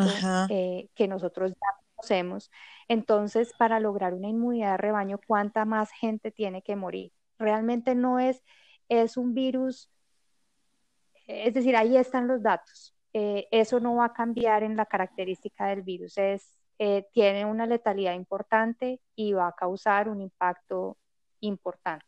eh, 0.50 0.88
que 0.94 1.08
nosotros 1.08 1.52
ya 1.52 1.68
conocemos. 1.94 2.50
Entonces, 2.88 3.52
para 3.58 3.80
lograr 3.80 4.14
una 4.14 4.28
inmunidad 4.28 4.72
de 4.72 4.76
rebaño, 4.78 5.20
¿cuánta 5.26 5.64
más 5.64 5.90
gente 5.92 6.30
tiene 6.30 6.62
que 6.62 6.76
morir? 6.76 7.12
Realmente 7.38 7.94
no 7.94 8.18
es, 8.18 8.42
es 8.88 9.16
un 9.16 9.34
virus, 9.34 9.90
es 11.26 11.54
decir, 11.54 11.76
ahí 11.76 11.96
están 11.96 12.26
los 12.26 12.42
datos 12.42 12.94
eh, 13.12 13.48
eso 13.50 13.80
no 13.80 13.96
va 13.96 14.06
a 14.06 14.12
cambiar 14.12 14.62
en 14.62 14.76
la 14.76 14.86
característica 14.86 15.66
del 15.66 15.82
virus. 15.82 16.18
Es, 16.18 16.54
eh, 16.78 17.06
tiene 17.12 17.44
una 17.46 17.66
letalidad 17.66 18.14
importante 18.14 19.00
y 19.16 19.32
va 19.32 19.48
a 19.48 19.52
causar 19.52 20.08
un 20.08 20.20
impacto 20.20 20.96
importante. 21.40 22.06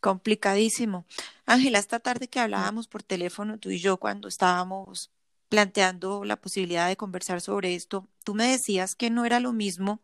Complicadísimo. 0.00 1.04
Ángela, 1.46 1.78
esta 1.78 2.00
tarde 2.00 2.28
que 2.28 2.40
hablábamos 2.40 2.88
por 2.88 3.02
teléfono, 3.02 3.58
tú 3.58 3.70
y 3.70 3.78
yo, 3.78 3.98
cuando 3.98 4.28
estábamos 4.28 5.10
planteando 5.48 6.24
la 6.24 6.36
posibilidad 6.36 6.88
de 6.88 6.96
conversar 6.96 7.40
sobre 7.40 7.74
esto, 7.74 8.08
tú 8.24 8.34
me 8.34 8.46
decías 8.46 8.94
que 8.94 9.10
no 9.10 9.24
era 9.24 9.40
lo 9.40 9.52
mismo 9.52 10.00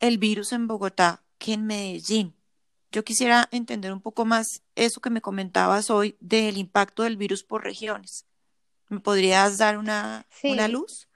el 0.00 0.18
virus 0.18 0.52
en 0.52 0.66
Bogotá 0.66 1.22
que 1.38 1.52
en 1.52 1.66
Medellín. 1.66 2.34
Yo 2.90 3.04
quisiera 3.04 3.48
entender 3.52 3.92
un 3.92 4.00
poco 4.00 4.24
más 4.24 4.62
eso 4.74 5.00
que 5.00 5.10
me 5.10 5.20
comentabas 5.20 5.90
hoy 5.90 6.16
del 6.20 6.56
impacto 6.56 7.04
del 7.04 7.16
virus 7.16 7.44
por 7.44 7.62
regiones. 7.62 8.26
¿Me 8.88 8.98
podrías 8.98 9.58
dar 9.58 9.78
una, 9.78 10.26
una 10.42 10.66
luz? 10.66 11.08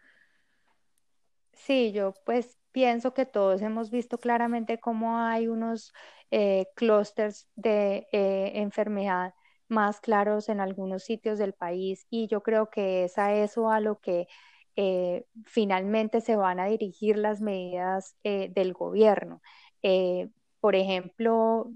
Sí, 1.52 1.90
yo 1.92 2.14
pues 2.24 2.58
pienso 2.70 3.14
que 3.14 3.26
todos 3.26 3.62
hemos 3.62 3.90
visto 3.90 4.18
claramente 4.18 4.78
cómo 4.78 5.18
hay 5.18 5.48
unos 5.48 5.92
eh, 6.36 6.66
clústeres 6.74 7.48
de 7.54 8.08
eh, 8.12 8.52
enfermedad 8.56 9.34
más 9.68 10.00
claros 10.00 10.48
en 10.48 10.58
algunos 10.60 11.04
sitios 11.04 11.38
del 11.38 11.52
país 11.54 12.06
y 12.10 12.26
yo 12.26 12.42
creo 12.42 12.70
que 12.70 13.04
es 13.04 13.18
a 13.18 13.32
eso 13.34 13.70
a 13.70 13.78
lo 13.78 14.00
que 14.00 14.26
eh, 14.74 15.26
finalmente 15.46 16.20
se 16.20 16.34
van 16.34 16.58
a 16.58 16.66
dirigir 16.66 17.18
las 17.18 17.40
medidas 17.40 18.16
del 18.24 18.72
gobierno. 18.72 19.42
por 20.60 20.74
ejemplo, 20.74 21.70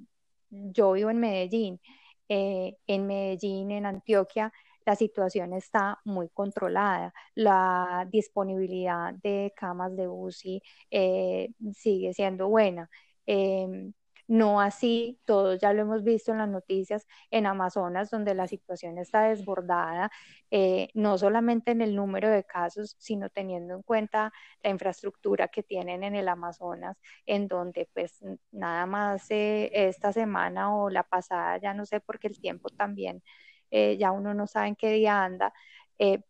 yo 0.50 0.92
vivo 0.92 1.10
en 1.10 1.20
Medellín. 1.20 1.80
en 2.28 3.06
Medellín, 3.06 3.70
en 3.70 3.86
Antioquia, 3.86 4.52
la 4.86 4.96
situación 4.96 5.52
está 5.52 6.00
muy 6.04 6.28
controlada. 6.30 7.12
La 7.34 8.08
disponibilidad 8.10 9.14
de 9.14 9.52
camas 9.56 9.94
de 9.96 10.08
UCI 10.08 10.62
eh, 10.90 11.50
sigue 11.74 12.12
siendo 12.14 12.48
buena. 12.48 12.90
Em, 13.26 13.92
no 14.28 14.60
así, 14.60 15.20
todos 15.24 15.58
ya 15.60 15.72
lo 15.72 15.82
hemos 15.82 16.04
visto 16.04 16.32
en 16.32 16.38
las 16.38 16.48
noticias, 16.48 17.06
en 17.30 17.46
Amazonas, 17.46 18.10
donde 18.10 18.34
la 18.34 18.46
situación 18.46 18.98
está 18.98 19.22
desbordada, 19.22 20.10
eh, 20.50 20.90
no 20.94 21.18
solamente 21.18 21.70
en 21.72 21.80
el 21.82 21.96
número 21.96 22.28
de 22.30 22.44
casos, 22.44 22.94
sino 22.98 23.30
teniendo 23.30 23.74
en 23.74 23.82
cuenta 23.82 24.32
la 24.62 24.70
infraestructura 24.70 25.48
que 25.48 25.62
tienen 25.62 26.04
en 26.04 26.14
el 26.14 26.28
Amazonas, 26.28 26.98
en 27.26 27.48
donde 27.48 27.88
pues 27.94 28.20
nada 28.52 28.86
más 28.86 29.30
eh, 29.30 29.70
esta 29.72 30.12
semana 30.12 30.74
o 30.76 30.90
la 30.90 31.02
pasada, 31.04 31.58
ya 31.58 31.74
no 31.74 31.86
sé, 31.86 32.00
porque 32.00 32.28
el 32.28 32.40
tiempo 32.40 32.68
también 32.70 33.22
eh, 33.70 33.96
ya 33.98 34.12
uno 34.12 34.34
no 34.34 34.46
sabe 34.46 34.68
en 34.68 34.76
qué 34.76 34.90
día 34.92 35.24
anda, 35.24 35.52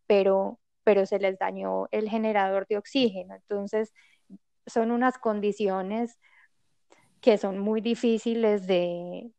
pero, 0.07 0.59
pero 0.83 1.05
se 1.05 1.19
les 1.19 1.37
dañó 1.37 1.87
el 1.91 2.09
generador 2.09 2.65
de 2.67 2.77
oxígeno. 2.77 3.35
Entonces, 3.35 3.93
son 4.65 4.91
unas 4.91 5.17
condiciones 5.17 6.19
que 7.21 7.37
son 7.37 7.59
muy 7.59 7.81
difíciles 7.81 8.67
de, 8.67 9.31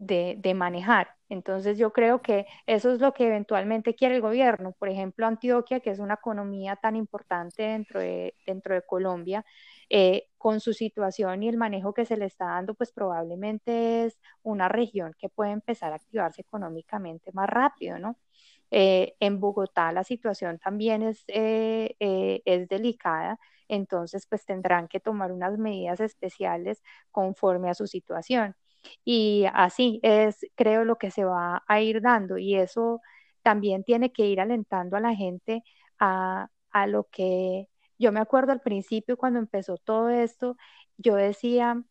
de, 0.00 0.54
manejar. 0.54 1.08
Entonces 1.28 1.78
yo 1.78 1.92
creo 1.92 2.22
que 2.22 2.46
eso 2.66 2.92
es 2.92 3.00
lo 3.00 3.12
que 3.12 3.26
eventualmente 3.26 3.94
quiere 3.94 4.16
el 4.16 4.22
gobierno. 4.22 4.72
Por 4.72 4.88
ejemplo, 4.88 5.26
Antioquia, 5.26 5.80
que 5.80 5.90
es 5.90 5.98
una 5.98 6.14
economía 6.14 6.76
tan 6.76 6.96
importante 6.96 7.62
dentro 7.62 8.00
de, 8.00 8.34
dentro 8.46 8.74
de 8.74 8.82
Colombia, 8.82 9.44
eh, 9.88 10.28
con 10.38 10.60
su 10.60 10.72
situación 10.72 11.42
y 11.42 11.48
el 11.48 11.56
manejo 11.56 11.92
que 11.94 12.04
se 12.06 12.16
le 12.16 12.26
está 12.26 12.46
dando, 12.46 12.74
pues 12.74 12.92
probablemente 12.92 14.06
es 14.06 14.18
una 14.42 14.68
región 14.68 15.14
que 15.18 15.28
puede 15.28 15.52
empezar 15.52 15.92
a 15.92 15.96
activarse 15.96 16.42
económicamente 16.42 17.30
más 17.32 17.48
rápido, 17.48 17.98
¿no? 17.98 18.16
Eh, 18.70 19.14
en 19.20 19.40
Bogotá 19.40 19.92
la 19.92 20.04
situación 20.04 20.58
también 20.58 21.02
es, 21.02 21.24
eh, 21.28 21.96
es 22.44 22.68
delicada, 22.68 23.38
entonces 23.68 24.26
pues 24.28 24.44
tendrán 24.44 24.88
que 24.88 25.00
tomar 25.00 25.32
unas 25.32 25.58
medidas 25.58 26.00
especiales 26.00 26.82
conforme 27.10 27.70
a 27.70 27.74
su 27.74 27.86
situación. 27.86 28.54
Y 29.04 29.46
así 29.54 30.00
es, 30.02 30.46
creo, 30.56 30.84
lo 30.84 30.96
que 30.98 31.10
se 31.10 31.24
va 31.24 31.62
a 31.66 31.80
ir 31.80 32.00
dando 32.00 32.38
y 32.38 32.56
eso 32.56 33.00
también 33.42 33.84
tiene 33.84 34.12
que 34.12 34.26
ir 34.26 34.40
alentando 34.40 34.96
a 34.96 35.00
la 35.00 35.14
gente 35.14 35.62
a, 35.98 36.48
a 36.70 36.86
lo 36.86 37.04
que 37.10 37.68
yo 37.98 38.12
me 38.12 38.20
acuerdo 38.20 38.52
al 38.52 38.60
principio 38.60 39.16
cuando 39.18 39.38
empezó 39.38 39.76
todo 39.76 40.08
esto, 40.08 40.56
yo 40.96 41.16
decía 41.16 41.82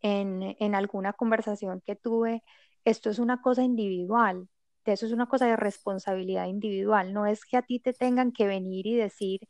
en, 0.00 0.56
en 0.58 0.74
alguna 0.74 1.12
conversación 1.12 1.80
que 1.84 1.96
tuve, 1.96 2.42
esto 2.84 3.10
es 3.10 3.18
una 3.18 3.40
cosa 3.42 3.62
individual, 3.62 4.48
eso 4.92 5.06
es 5.06 5.12
una 5.12 5.26
cosa 5.26 5.46
de 5.46 5.56
responsabilidad 5.56 6.46
individual, 6.46 7.12
no 7.12 7.26
es 7.26 7.44
que 7.44 7.56
a 7.56 7.62
ti 7.62 7.80
te 7.80 7.92
tengan 7.92 8.32
que 8.32 8.46
venir 8.46 8.86
y 8.86 8.96
decir, 8.96 9.40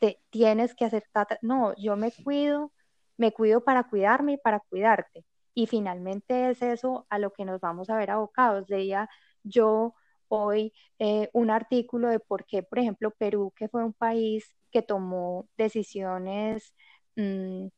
te, 0.00 0.20
tienes 0.30 0.74
que 0.74 0.84
hacer, 0.84 1.04
no, 1.42 1.74
yo 1.76 1.96
me 1.96 2.12
cuido, 2.12 2.72
me 3.16 3.32
cuido 3.32 3.64
para 3.64 3.84
cuidarme 3.84 4.34
y 4.34 4.36
para 4.38 4.60
cuidarte. 4.60 5.24
y 5.54 5.66
finalmente 5.66 6.50
es 6.50 6.62
eso 6.62 7.06
a 7.10 7.18
lo 7.18 7.32
que 7.32 7.44
nos 7.46 7.60
vamos 7.60 7.88
a 7.90 7.96
ver 7.96 8.10
abocados. 8.10 8.68
Leía 8.68 9.08
yo 9.42 9.94
hoy 10.28 10.72
eh, 10.98 11.30
un 11.32 11.50
artículo 11.50 12.08
de 12.08 12.20
por 12.20 12.44
qué, 12.46 12.62
por 12.62 12.78
ejemplo, 12.78 13.10
Perú, 13.12 13.52
que 13.56 13.68
fue 13.68 13.84
un 13.84 13.92
país 13.94 14.56
que 14.70 14.82
tomó 14.82 15.48
decisiones 15.56 16.74
mm, 17.16 17.68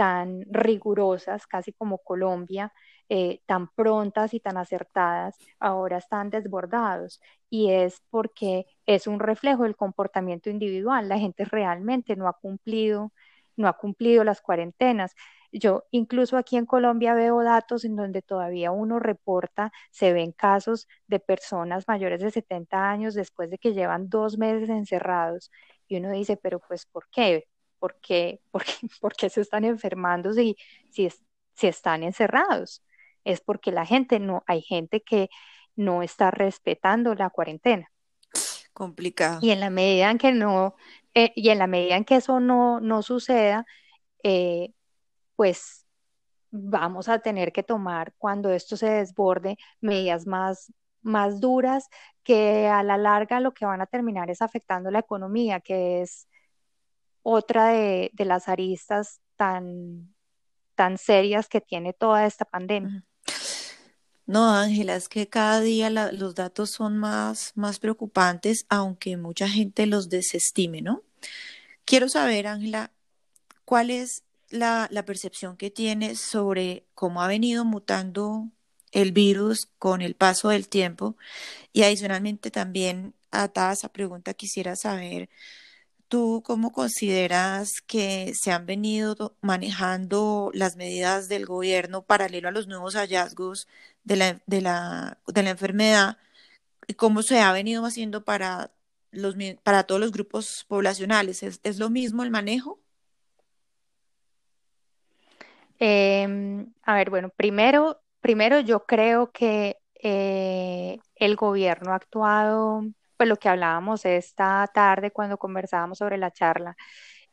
tan 0.00 0.46
rigurosas, 0.50 1.46
casi 1.46 1.74
como 1.74 1.98
Colombia, 1.98 2.72
eh, 3.10 3.42
tan 3.46 3.68
prontas 3.74 4.32
y 4.32 4.40
tan 4.40 4.56
acertadas, 4.56 5.36
ahora 5.58 5.98
están 5.98 6.30
desbordados. 6.30 7.20
Y 7.50 7.70
es 7.70 8.00
porque 8.08 8.64
es 8.86 9.06
un 9.06 9.20
reflejo 9.20 9.64
del 9.64 9.76
comportamiento 9.76 10.48
individual. 10.48 11.06
La 11.08 11.18
gente 11.18 11.44
realmente 11.44 12.16
no 12.16 12.28
ha 12.28 12.32
cumplido, 12.32 13.12
no 13.56 13.68
ha 13.68 13.74
cumplido 13.74 14.24
las 14.24 14.40
cuarentenas. 14.40 15.14
Yo 15.52 15.84
incluso 15.90 16.38
aquí 16.38 16.56
en 16.56 16.64
Colombia 16.66 17.12
veo 17.14 17.42
datos 17.42 17.84
en 17.84 17.94
donde 17.96 18.22
todavía 18.22 18.70
uno 18.70 19.00
reporta, 19.00 19.70
se 19.90 20.14
ven 20.14 20.32
casos 20.32 20.88
de 21.08 21.20
personas 21.20 21.84
mayores 21.88 22.20
de 22.22 22.30
70 22.30 22.88
años 22.90 23.12
después 23.14 23.50
de 23.50 23.58
que 23.58 23.74
llevan 23.74 24.08
dos 24.08 24.38
meses 24.38 24.70
encerrados 24.70 25.50
y 25.88 25.96
uno 25.98 26.10
dice, 26.10 26.38
pero 26.38 26.58
pues 26.60 26.86
¿por 26.86 27.06
qué? 27.10 27.49
¿Por 27.80 27.96
qué, 28.00 28.40
por 28.52 28.64
qué, 28.64 28.72
por 29.00 29.14
qué 29.14 29.28
se 29.28 29.40
están 29.40 29.64
enfermando 29.64 30.32
si, 30.32 30.56
si, 30.90 31.08
si 31.54 31.66
están 31.66 32.04
encerrados? 32.04 32.84
Es 33.24 33.40
porque 33.40 33.72
la 33.72 33.84
gente 33.84 34.20
no, 34.20 34.44
hay 34.46 34.62
gente 34.62 35.02
que 35.02 35.28
no 35.74 36.02
está 36.04 36.30
respetando 36.30 37.14
la 37.16 37.30
cuarentena. 37.30 37.90
Complicado. 38.72 39.40
Y 39.42 39.50
en 39.50 39.60
la 39.60 39.70
medida 39.70 40.10
en 40.10 40.18
que 40.18 40.32
no, 40.32 40.76
eh, 41.14 41.32
y 41.34 41.50
en 41.50 41.58
la 41.58 41.66
medida 41.66 41.96
en 41.96 42.04
que 42.04 42.16
eso 42.16 42.38
no, 42.38 42.80
no 42.80 43.02
suceda, 43.02 43.66
eh, 44.22 44.72
pues 45.36 45.86
vamos 46.50 47.08
a 47.08 47.20
tener 47.20 47.52
que 47.52 47.62
tomar 47.62 48.14
cuando 48.18 48.50
esto 48.50 48.76
se 48.76 48.90
desborde 48.90 49.56
medidas 49.80 50.26
más, 50.26 50.72
más 51.02 51.40
duras 51.40 51.88
que 52.22 52.68
a 52.68 52.82
la 52.82 52.98
larga 52.98 53.40
lo 53.40 53.52
que 53.54 53.66
van 53.66 53.80
a 53.80 53.86
terminar 53.86 54.30
es 54.30 54.42
afectando 54.42 54.90
la 54.90 55.00
economía, 55.00 55.60
que 55.60 56.02
es 56.02 56.28
otra 57.22 57.68
de, 57.68 58.10
las 58.16 58.48
aristas 58.48 59.20
tan, 59.36 60.14
tan 60.74 60.98
serias 60.98 61.48
que 61.48 61.60
tiene 61.60 61.92
toda 61.92 62.26
esta 62.26 62.44
pandemia. 62.44 63.04
No, 64.26 64.54
Ángela, 64.54 64.94
es 64.94 65.08
que 65.08 65.28
cada 65.28 65.60
día 65.60 65.90
los 65.90 66.34
datos 66.34 66.70
son 66.70 66.98
más, 66.98 67.52
más 67.56 67.80
preocupantes, 67.80 68.64
aunque 68.68 69.16
mucha 69.16 69.48
gente 69.48 69.86
los 69.86 70.08
desestime, 70.08 70.82
¿no? 70.82 71.02
Quiero 71.84 72.08
saber, 72.08 72.46
Ángela, 72.46 72.92
¿cuál 73.64 73.90
es 73.90 74.22
la, 74.50 75.04
percepción 75.06 75.56
que 75.56 75.70
tienes 75.70 76.20
sobre 76.20 76.84
cómo 76.94 77.22
ha 77.22 77.28
venido 77.28 77.64
mutando 77.64 78.48
el 78.92 79.12
virus 79.12 79.68
con 79.78 80.02
el 80.02 80.14
paso 80.14 80.48
del 80.48 80.68
tiempo. 80.68 81.16
Y 81.72 81.82
adicionalmente 81.84 82.50
también, 82.50 83.14
atada 83.30 83.70
a 83.70 83.74
esa 83.74 83.88
pregunta, 83.88 84.34
quisiera 84.34 84.76
saber, 84.76 85.30
¿tú 86.10 86.42
cómo 86.44 86.72
consideras 86.72 87.80
que 87.86 88.34
se 88.34 88.52
han 88.52 88.66
venido 88.66 89.36
manejando 89.42 90.50
las 90.54 90.76
medidas 90.76 91.28
del 91.28 91.46
gobierno 91.46 92.02
paralelo 92.02 92.48
a 92.48 92.52
los 92.52 92.66
nuevos 92.68 92.96
hallazgos 92.96 93.68
de 94.04 94.16
la, 94.16 94.40
de 94.46 94.60
la, 94.60 95.18
de 95.26 95.42
la 95.42 95.50
enfermedad? 95.50 96.18
¿Y 96.88 96.94
cómo 96.94 97.22
se 97.22 97.40
ha 97.40 97.52
venido 97.52 97.86
haciendo 97.86 98.24
para, 98.24 98.72
los, 99.12 99.36
para 99.62 99.84
todos 99.84 100.00
los 100.00 100.12
grupos 100.12 100.66
poblacionales? 100.68 101.42
¿Es 101.42 101.78
lo 101.78 101.90
mismo 101.90 102.24
el 102.24 102.30
manejo? 102.30 102.80
Em, 105.78 106.72
a 106.82 106.94
ver, 106.94 107.08
bueno, 107.08 107.30
primero, 107.30 108.02
primero 108.20 108.60
yo 108.60 108.84
creo 108.84 109.32
que 109.32 109.78
eh, 110.02 110.98
el 111.14 111.36
gobierno 111.36 111.92
ha 111.92 111.96
actuado, 111.96 112.84
pues 113.20 113.28
lo 113.28 113.36
que 113.36 113.50
hablábamos 113.50 114.06
esta 114.06 114.66
tarde 114.72 115.10
cuando 115.10 115.36
conversábamos 115.36 115.98
sobre 115.98 116.16
la 116.16 116.30
charla, 116.30 116.74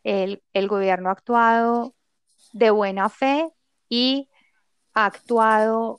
el, 0.03 0.41
gobierno 0.67 1.07
ha 1.07 1.13
actuado 1.13 1.95
de 2.51 2.71
buena 2.71 3.07
fe 3.07 3.49
y 3.87 4.29
ha 4.93 5.05
actuado, 5.05 5.97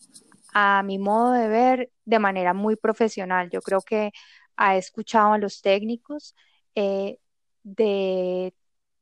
a 0.53 0.83
mi 0.83 0.99
modo 0.99 1.33
de 1.33 1.49
ver, 1.49 1.91
de 2.05 2.19
manera 2.19 2.53
muy 2.53 2.77
profesional. 2.77 3.49
Yo 3.49 3.63
creo 3.63 3.81
que 3.81 4.13
ha 4.57 4.77
escuchado 4.77 5.33
a 5.33 5.39
los 5.39 5.63
técnicos 5.63 6.35
eh, 6.75 7.19
de 7.63 8.53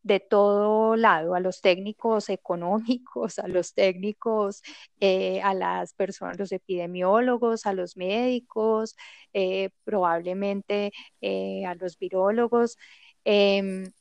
de 0.06 0.20
todo 0.20 0.96
lado, 0.96 1.34
a 1.34 1.40
los 1.40 1.60
técnicos 1.60 2.28
económicos, 2.30 3.38
a 3.40 3.48
los 3.48 3.74
técnicos, 3.74 4.62
eh, 5.00 5.40
a 5.42 5.52
las 5.54 5.94
personas, 5.94 6.38
los 6.38 6.52
epidemiólogos, 6.52 7.66
a 7.66 7.72
los 7.72 7.96
médicos, 7.96 8.96
eh, 9.32 9.70
probablemente 9.84 10.92
eh, 11.20 11.64
a 11.66 11.74
los 11.74 11.98
virólogos. 11.98 12.78
Em, 13.24 13.92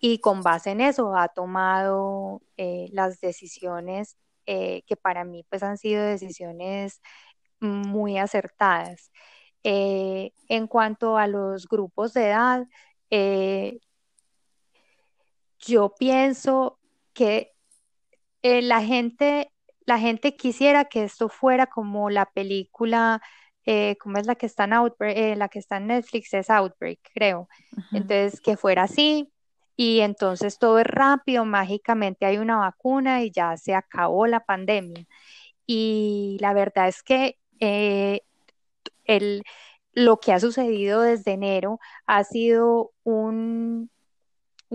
y 0.00 0.18
con 0.20 0.42
base 0.42 0.70
en 0.70 0.80
eso 0.80 1.16
ha 1.16 1.28
tomado 1.28 2.42
las 2.56 3.20
decisiones 3.20 4.16
que 4.46 4.96
para 5.00 5.24
mí 5.24 5.44
pues 5.48 5.62
han 5.62 5.78
sido 5.78 6.02
decisiones 6.04 7.00
muy 7.60 8.18
acertadas. 8.18 9.10
en 9.62 10.66
cuanto 10.68 11.16
a 11.18 11.26
los 11.26 11.66
grupos 11.68 12.12
de 12.14 12.26
edad, 12.28 12.66
yo 15.66 15.94
pienso 15.98 16.78
que 17.12 17.52
eh, 18.42 18.62
la 18.62 18.82
gente, 18.82 19.52
la 19.86 19.98
gente 19.98 20.36
quisiera 20.36 20.84
que 20.86 21.04
esto 21.04 21.28
fuera 21.28 21.66
como 21.66 22.10
la 22.10 22.26
película, 22.26 23.22
eh, 23.64 23.96
como 24.00 24.18
es 24.18 24.26
la 24.26 24.34
que 24.34 24.46
está 24.46 24.64
en 24.64 24.72
eh, 25.00 25.36
la 25.36 25.48
que 25.48 25.58
está 25.58 25.78
en 25.78 25.88
Netflix 25.88 26.34
es 26.34 26.50
Outbreak, 26.50 27.00
creo. 27.14 27.48
Entonces, 27.92 28.40
que 28.40 28.56
fuera 28.56 28.84
así, 28.84 29.32
y 29.76 30.00
entonces 30.00 30.58
todo 30.58 30.78
es 30.78 30.86
rápido, 30.86 31.44
mágicamente 31.44 32.26
hay 32.26 32.38
una 32.38 32.58
vacuna 32.58 33.22
y 33.22 33.30
ya 33.30 33.56
se 33.56 33.74
acabó 33.74 34.26
la 34.26 34.40
pandemia. 34.40 35.06
Y 35.66 36.38
la 36.40 36.52
verdad 36.52 36.88
es 36.88 37.02
que 37.02 37.38
el, 39.04 39.42
lo 39.92 40.18
que 40.20 40.32
ha 40.32 40.40
sucedido 40.40 41.00
desde 41.02 41.32
enero 41.32 41.80
ha 42.06 42.24
sido 42.24 42.92
un, 43.04 43.90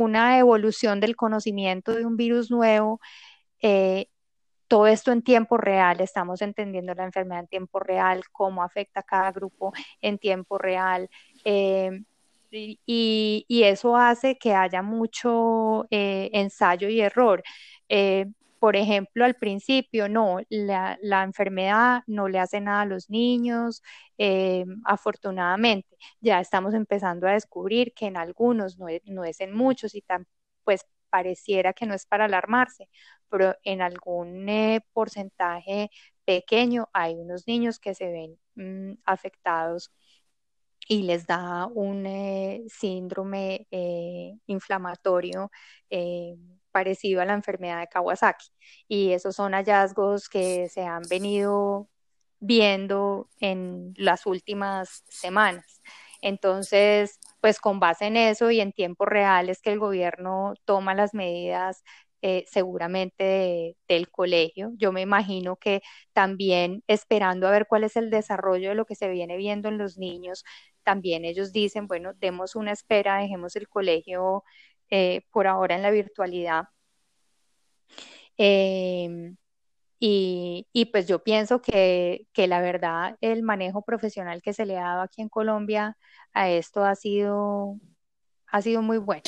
una 0.06 0.38
evolución 0.40 1.00
del 1.00 1.16
conocimiento 1.16 1.94
de 1.94 2.06
un 2.06 2.18
virus 2.18 2.52
nuevo, 2.52 3.00
eh, 3.62 4.08
todo 4.68 4.88
esto 4.88 5.12
en 5.12 5.24
tiempo 5.24 5.58
real, 5.58 6.00
estamos 6.02 6.42
entendiendo 6.42 6.94
la 6.94 7.06
enfermedad 7.06 7.42
en 7.42 7.48
tiempo 7.48 7.80
real, 7.80 8.24
cómo 8.32 8.64
afecta 8.64 9.02
a 9.02 9.04
cada 9.04 9.32
grupo 9.32 9.74
en 10.02 10.20
tiempo 10.20 10.58
real. 10.58 11.10
Eh, 11.44 12.04
y, 12.52 13.46
eso 13.64 13.96
hace 13.96 14.38
que 14.38 14.54
haya 14.54 14.82
mucho 14.82 15.86
eh, 15.92 16.30
ensayo 16.34 16.90
y 16.90 17.02
error 17.02 17.44
por 18.60 18.76
ejemplo, 18.76 19.26
al 19.26 19.36
principio, 19.36 20.10
no, 20.10 20.40
la, 20.50 20.98
enfermedad 21.24 22.04
no 22.08 22.28
le 22.28 22.40
hace 22.40 22.62
nada 22.62 22.82
a 22.82 22.86
los 22.86 23.10
niños, 23.10 23.82
eh, 24.18 24.66
afortunadamente. 24.86 25.98
Ya 26.22 26.40
estamos 26.42 26.74
empezando 26.74 27.28
a 27.28 27.34
descubrir 27.34 27.94
que 27.94 28.08
en 28.08 28.18
algunos, 28.18 28.78
no 28.78 28.90
es, 28.90 29.02
no 29.06 29.24
es 29.24 29.40
en 29.42 29.54
muchos, 29.54 29.96
y 29.96 30.04
pues 30.64 30.86
pareciera 31.10 31.74
que 31.74 31.86
no 31.86 31.94
es 31.96 32.06
para 32.06 32.26
alarmarse, 32.26 32.90
pero 33.30 33.56
en 33.64 33.82
algún 33.82 34.48
eh, 34.50 34.82
porcentaje 34.94 35.90
pequeño 36.26 36.90
hay 36.94 37.16
unos 37.16 37.48
niños 37.48 37.80
que 37.80 37.96
se 37.96 38.12
ven 38.12 38.40
mm, 38.56 39.00
afectados 39.06 39.92
y 40.88 41.04
les 41.04 41.28
da 41.28 41.68
un 41.68 42.06
eh, 42.06 42.64
síndrome 42.68 43.68
inflamatorio 44.48 45.52
parecido 46.80 47.22
a 47.22 47.26
la 47.26 47.34
enfermedad 47.34 47.82
de 47.82 47.88
Kawasaki. 47.88 48.48
Y 48.88 49.12
esos 49.12 49.36
son 49.36 49.54
hallazgos 49.54 50.30
que 50.30 50.70
se 50.70 50.84
han 50.84 51.04
venido 51.10 51.90
viendo 52.40 53.30
en 53.40 53.94
las 53.98 54.26
últimas 54.26 55.04
semanas. 55.10 55.82
Entonces, 56.22 57.20
pues 57.42 57.60
con 57.60 57.80
base 57.80 58.06
en 58.08 58.16
eso 58.18 58.52
y 58.52 58.62
en 58.62 58.72
tiempo 58.72 59.06
real 59.06 59.50
es 59.50 59.62
que 59.62 59.72
el 59.72 59.80
gobierno 59.80 60.54
toma 60.66 60.94
las 60.96 61.14
medidas 61.14 61.84
eh, 62.22 62.46
seguramente 62.50 63.78
del 63.88 64.10
colegio. 64.10 64.72
Yo 64.78 64.92
me 64.92 65.02
imagino 65.02 65.56
que 65.58 65.82
también 66.14 66.84
esperando 66.88 67.48
a 67.48 67.52
ver 67.52 67.68
cuál 67.68 67.84
es 67.86 67.96
el 67.98 68.10
desarrollo 68.10 68.70
de 68.70 68.76
lo 68.76 68.86
que 68.86 68.96
se 68.96 69.10
viene 69.10 69.38
viendo 69.38 69.70
en 69.70 69.78
los 69.78 69.98
niños, 69.98 70.44
también 70.84 71.24
ellos 71.26 71.52
dicen, 71.54 71.88
bueno, 71.88 72.14
demos 72.16 72.56
una 72.56 72.72
espera, 72.72 73.18
dejemos 73.20 73.56
el 73.56 73.68
colegio 73.70 74.44
eh, 74.90 75.22
por 75.32 75.48
ahora 75.48 75.76
en 75.76 75.82
la 75.82 75.92
virtualidad. 75.92 76.66
Em, 78.38 79.36
y, 80.00 80.90
pues 80.94 81.08
yo 81.08 81.24
pienso 81.24 81.62
que, 81.62 82.26
la 82.36 82.62
verdad 82.62 83.18
el 83.22 83.44
manejo 83.44 83.82
profesional 83.82 84.42
que 84.42 84.54
se 84.54 84.66
le 84.66 84.78
ha 84.78 84.84
dado 84.84 85.02
aquí 85.02 85.22
en 85.22 85.30
Colombia 85.30 85.98
a 86.34 86.50
esto 86.50 86.86
ha 86.86 86.96
sido, 86.96 87.78
ha 88.48 88.62
sido 88.62 88.82
muy 88.82 88.98
bueno. 88.98 89.24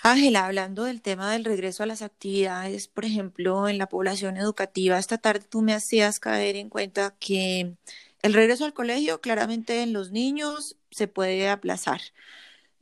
Ángela, 0.00 0.46
hablando 0.46 0.84
del 0.84 1.02
tema 1.02 1.32
del 1.32 1.44
regreso 1.44 1.82
a 1.82 1.86
las 1.86 2.02
actividades, 2.02 2.88
por 2.88 3.04
ejemplo, 3.04 3.68
en 3.68 3.78
la 3.78 3.88
población 3.88 4.36
educativa, 4.36 4.98
esta 4.98 5.18
tarde 5.18 5.46
tú 5.48 5.62
me 5.62 5.72
hacías 5.72 6.20
caer 6.20 6.56
en 6.56 6.68
cuenta 6.68 7.16
que 7.18 7.74
el 8.22 8.34
regreso 8.34 8.64
al 8.66 8.74
colegio 8.74 9.20
claramente 9.20 9.82
en 9.82 9.92
los 9.92 10.12
niños 10.12 10.76
se 10.90 11.08
puede 11.08 11.48
aplazar 11.48 12.00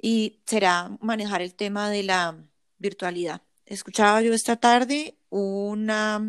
y 0.02 0.40
será 0.44 0.98
manejar 1.00 1.40
el 1.40 1.54
tema 1.54 1.88
de 1.88 2.02
la 2.02 2.36
virtualidad. 2.78 3.40
Escuchaba 3.64 4.20
yo 4.20 4.34
esta 4.34 4.56
tarde 4.56 5.16
una, 5.30 6.20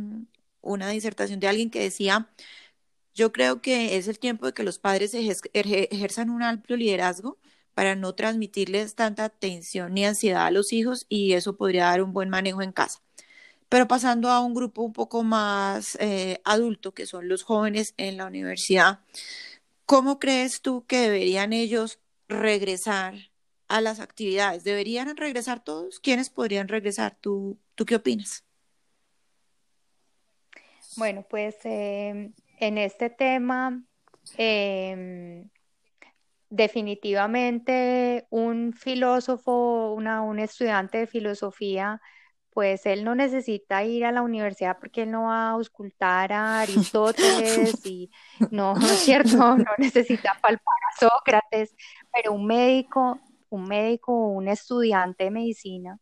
una 0.62 0.90
disertación 0.90 1.40
de 1.42 1.48
alguien 1.48 1.72
que 1.72 1.82
decía, 1.82 2.30
yo 3.16 3.34
creo 3.34 3.62
que 3.62 3.98
es 3.98 4.08
el 4.08 4.20
tiempo 4.20 4.46
de 4.46 4.54
que 4.54 4.64
los 4.64 4.80
padres 4.80 5.14
ejerzan 5.14 6.30
un 6.30 6.44
amplio 6.44 6.78
liderazgo 6.78 7.40
para 7.74 7.96
no 7.96 8.14
transmitirles 8.14 8.94
tanta 8.96 9.30
tensión 9.30 9.96
ni 9.96 10.06
ansiedad 10.06 10.46
a 10.46 10.52
los 10.52 10.72
hijos 10.72 11.08
y 11.10 11.34
eso 11.34 11.58
podría 11.58 11.86
dar 11.86 12.04
un 12.04 12.14
buen 12.14 12.30
manejo 12.30 12.62
en 12.62 12.72
casa. 12.72 13.02
Pero 13.70 13.88
pasando 13.88 14.30
a 14.30 14.40
un 14.40 14.54
grupo 14.54 14.84
un 14.84 14.94
poco 14.94 15.24
más 15.24 15.98
eh, 16.00 16.42
adulto, 16.46 16.94
que 16.94 17.08
son 17.08 17.28
los 17.28 17.42
jóvenes 17.42 17.96
en 17.98 18.18
la 18.18 18.28
universidad, 18.28 19.00
¿cómo 19.88 20.20
crees 20.20 20.62
tú 20.62 20.86
que 20.86 21.00
deberían 21.00 21.54
ellos 21.54 22.00
regresar 22.28 23.33
a 23.74 23.82
las 23.82 24.00
actividades? 24.00 24.64
¿Deberían 24.64 25.18
regresar 25.18 25.64
todos? 25.64 26.00
¿Quiénes 26.00 26.30
podrían 26.30 26.68
regresar? 26.68 27.18
¿Tú, 27.20 27.58
tú 27.74 27.86
qué 27.86 27.96
opinas? 27.96 28.46
Bueno, 30.96 31.26
pues 31.28 31.56
em, 31.64 32.34
en 32.60 32.78
este 32.78 33.10
tema, 33.10 33.84
em, 34.38 35.50
definitivamente 36.52 38.28
un 38.30 38.74
filósofo, 38.74 39.94
una, 39.94 40.22
un 40.22 40.38
estudiante 40.38 41.00
de 41.00 41.08
filosofía, 41.08 42.00
pues 42.52 42.86
él 42.86 43.04
no 43.04 43.16
necesita 43.16 43.84
ir 43.84 44.06
a 44.06 44.12
la 44.12 44.22
universidad 44.22 44.78
porque 44.80 45.02
él 45.02 45.10
no 45.10 45.24
va 45.24 45.48
a 45.48 45.52
auscultar 45.54 46.32
a 46.32 46.62
Aristóteles 47.02 47.84
y 47.88 48.12
no, 48.52 48.76
no 48.76 48.86
es 48.86 49.00
cierto, 49.00 49.38
no 49.58 49.72
necesita 49.80 50.38
palpar 50.40 50.78
a 50.92 51.00
Sócrates, 51.00 51.76
pero 52.12 52.34
un 52.34 52.46
médico, 52.46 53.20
un 53.56 53.66
médico 53.68 54.14
o 54.14 54.28
un 54.30 54.48
estudiante 54.48 55.26
de 55.26 55.32
medicina 55.32 56.00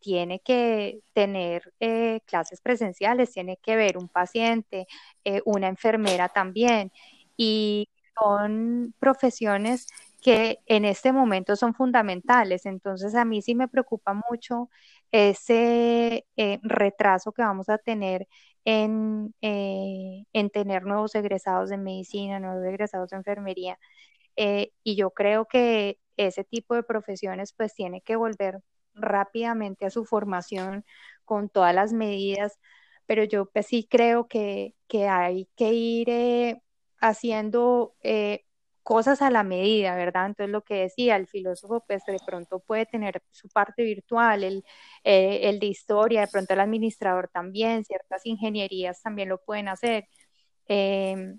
tiene 0.00 0.40
que 0.40 1.00
tener 1.12 1.72
eh, 1.80 2.20
clases 2.26 2.60
presenciales, 2.60 3.32
tiene 3.32 3.58
que 3.58 3.76
ver 3.76 3.98
un 3.98 4.08
paciente, 4.08 4.86
eh, 5.24 5.42
una 5.44 5.68
enfermera 5.68 6.28
también. 6.28 6.92
Y 7.36 7.88
son 8.18 8.94
profesiones 8.98 9.86
que 10.22 10.58
en 10.66 10.84
este 10.84 11.12
momento 11.12 11.56
son 11.56 11.74
fundamentales. 11.74 12.66
Entonces, 12.66 13.14
a 13.14 13.24
mí 13.24 13.42
sí 13.42 13.54
me 13.54 13.68
preocupa 13.68 14.14
mucho 14.30 14.70
ese 15.12 16.26
eh, 16.36 16.58
retraso 16.62 17.32
que 17.32 17.42
vamos 17.42 17.68
a 17.68 17.78
tener 17.78 18.28
en, 18.64 19.34
en, 19.40 20.50
tener 20.50 20.84
nuevos 20.84 21.14
egresados 21.14 21.70
de 21.70 21.78
medicina, 21.78 22.40
nuevos 22.40 22.64
egresados 22.66 23.10
de 23.10 23.16
enfermería. 23.16 23.78
Y 24.36 24.96
yo 24.96 25.10
creo 25.10 25.46
que 25.46 25.98
ese 26.26 26.44
tipo 26.44 26.74
de 26.74 26.82
profesiones 26.82 27.52
pues 27.56 27.74
tiene 27.74 28.00
que 28.02 28.16
volver 28.16 28.60
rápidamente 28.94 29.86
a 29.86 29.90
su 29.90 30.04
formación 30.04 30.84
con 31.24 31.48
todas 31.48 31.74
las 31.74 31.92
medidas, 31.92 32.58
pero 33.06 33.24
yo 33.24 33.46
pues 33.50 33.66
sí 33.66 33.86
creo 33.90 34.28
que, 34.28 34.74
que 34.88 35.08
hay 35.08 35.48
que 35.56 35.72
ir 35.72 36.60
haciendo 37.00 37.94
eh, 38.02 38.44
cosas 38.82 39.22
a 39.22 39.30
la 39.30 39.44
medida, 39.44 39.94
¿verdad? 39.94 40.26
Entonces 40.26 40.50
lo 40.52 40.62
que 40.64 40.74
decía 40.74 41.16
el 41.16 41.26
filósofo, 41.28 41.84
pues 41.86 42.04
de 42.06 42.18
pronto 42.26 42.60
puede 42.60 42.86
tener 42.86 43.22
su 43.30 43.48
parte 43.48 43.84
virtual, 43.84 44.44
el, 44.44 44.64
eh, 45.04 45.40
el 45.48 45.60
de 45.60 45.66
historia, 45.66 46.22
de 46.22 46.28
pronto 46.28 46.54
el 46.54 46.60
administrador 46.60 47.28
también, 47.28 47.84
ciertas 47.84 48.26
ingenierías 48.26 49.02
también 49.02 49.28
lo 49.28 49.38
pueden 49.42 49.68
hacer. 49.68 50.08
Em, 50.66 51.38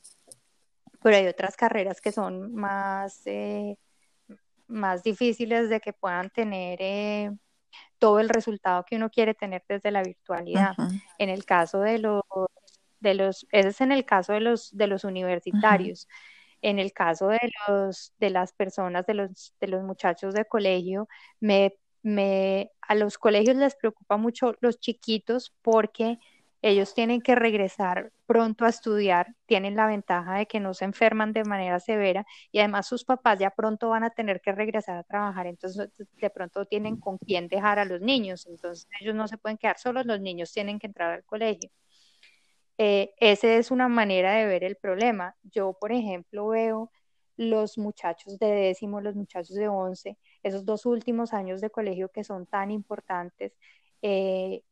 pero 1.01 1.17
hay 1.17 1.27
otras 1.27 1.55
carreras 1.55 2.01
que 2.01 2.11
son 2.11 2.53
más, 2.53 3.21
eh, 3.25 3.77
más 4.71 5.03
difíciles 5.03 5.69
de 5.69 5.79
que 5.79 5.93
puedan 5.93 6.29
tener 6.29 7.33
todo 7.99 8.19
el 8.19 8.29
resultado 8.29 8.83
que 8.85 8.95
uno 8.95 9.09
quiere 9.09 9.33
tener 9.33 9.63
desde 9.67 9.91
la 9.91 10.03
virtualidad. 10.03 10.73
En 11.17 11.29
el 11.29 11.45
caso 11.45 11.81
de 11.81 11.99
los 11.99 12.23
de 13.01 13.15
los, 13.15 13.47
ese 13.51 13.69
es 13.69 13.81
en 13.81 13.91
el 13.91 14.05
caso 14.05 14.31
de 14.31 14.39
los, 14.39 14.75
de 14.77 14.87
los 14.87 15.03
universitarios. 15.03 16.07
En 16.61 16.79
el 16.79 16.93
caso 16.93 17.27
de 17.27 17.39
los, 17.67 18.13
de 18.19 18.29
las 18.29 18.53
personas, 18.53 19.05
de 19.07 19.15
los, 19.15 19.55
de 19.59 19.67
los 19.67 19.83
muchachos 19.83 20.33
de 20.35 20.45
colegio, 20.45 21.09
me, 21.39 21.75
me, 22.03 22.71
a 22.81 22.95
los 22.95 23.17
colegios 23.17 23.57
les 23.57 23.75
preocupa 23.75 24.17
mucho 24.17 24.55
los 24.61 24.79
chiquitos 24.79 25.53
porque 25.63 26.19
ellos 26.61 26.93
tienen 26.93 27.21
que 27.21 27.35
regresar 27.35 28.11
pronto 28.25 28.65
a 28.65 28.69
estudiar, 28.69 29.35
tienen 29.45 29.75
la 29.75 29.87
ventaja 29.87 30.35
de 30.37 30.45
que 30.45 30.59
no 30.59 30.73
se 30.73 30.85
enferman 30.85 31.33
de 31.33 31.43
manera 31.43 31.79
severa 31.79 32.25
y 32.51 32.59
además 32.59 32.87
sus 32.87 33.03
papás 33.03 33.39
ya 33.39 33.49
pronto 33.51 33.89
van 33.89 34.03
a 34.03 34.11
tener 34.11 34.41
que 34.41 34.51
regresar 34.51 34.97
a 34.97 35.03
trabajar, 35.03 35.47
entonces 35.47 35.89
de 35.97 36.29
pronto 36.29 36.65
tienen 36.65 36.97
con 36.97 37.17
quién 37.17 37.47
dejar 37.47 37.79
a 37.79 37.85
los 37.85 38.01
niños, 38.01 38.45
entonces 38.47 38.87
ellos 38.99 39.15
no 39.15 39.27
se 39.27 39.37
pueden 39.37 39.57
quedar 39.57 39.77
solos, 39.79 40.05
los 40.05 40.21
niños 40.21 40.51
tienen 40.53 40.79
que 40.79 40.87
entrar 40.87 41.11
al 41.11 41.23
colegio. 41.25 41.69
Eh, 42.77 43.13
esa 43.19 43.47
es 43.55 43.71
una 43.71 43.87
manera 43.87 44.33
de 44.33 44.45
ver 44.47 44.63
el 44.63 44.75
problema. 44.75 45.35
Yo, 45.43 45.73
por 45.79 45.91
ejemplo, 45.91 46.47
veo 46.47 46.91
los 47.37 47.77
muchachos 47.77 48.39
de 48.39 48.47
décimo, 48.47 49.01
los 49.01 49.15
muchachos 49.15 49.55
de 49.55 49.67
once, 49.67 50.17
esos 50.43 50.65
dos 50.65 50.85
últimos 50.85 51.33
años 51.33 51.61
de 51.61 51.69
colegio 51.69 52.09
que 52.09 52.23
son 52.23 52.47
tan 52.47 52.71
importantes. 52.71 53.53
Eh, 54.01 54.63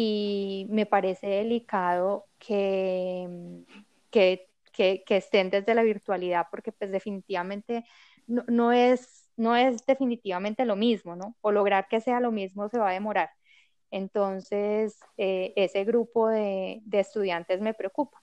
y 0.00 0.68
me 0.70 0.86
parece 0.86 1.26
delicado 1.26 2.28
que, 2.38 3.28
que, 4.12 4.46
que, 4.72 5.02
estén 5.08 5.50
desde 5.50 5.74
la 5.74 5.82
virtualidad, 5.82 6.46
porque 6.52 6.70
pues 6.70 6.92
definitivamente 6.92 7.84
no, 8.28 8.44
no, 8.46 8.70
es, 8.70 9.28
no 9.36 9.56
es 9.56 9.84
definitivamente 9.86 10.64
lo 10.64 10.76
mismo, 10.76 11.16
¿no? 11.16 11.34
O 11.40 11.50
lograr 11.50 11.88
que 11.88 12.00
sea 12.00 12.20
lo 12.20 12.30
mismo 12.30 12.68
se 12.68 12.78
va 12.78 12.90
a 12.90 12.92
demorar. 12.92 13.30
Entonces, 13.90 15.00
eh, 15.16 15.52
ese 15.56 15.82
grupo 15.82 16.28
de, 16.28 16.80
estudiantes 16.92 17.60
me 17.60 17.74
preocupa. 17.74 18.22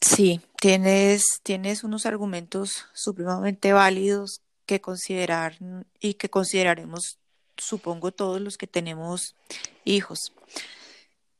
Sí, 0.00 0.40
tienes, 0.58 1.40
tienes 1.42 1.84
unos 1.84 2.06
argumentos 2.06 2.86
supremamente 2.94 3.74
válidos 3.74 4.40
que 4.64 4.80
considerar 4.80 5.58
y 6.00 6.14
que 6.14 6.30
consideraremos, 6.30 7.18
supongo, 7.56 8.12
todos 8.12 8.40
los 8.40 8.56
que 8.56 8.66
tenemos 8.66 9.36
hijos. 9.84 10.32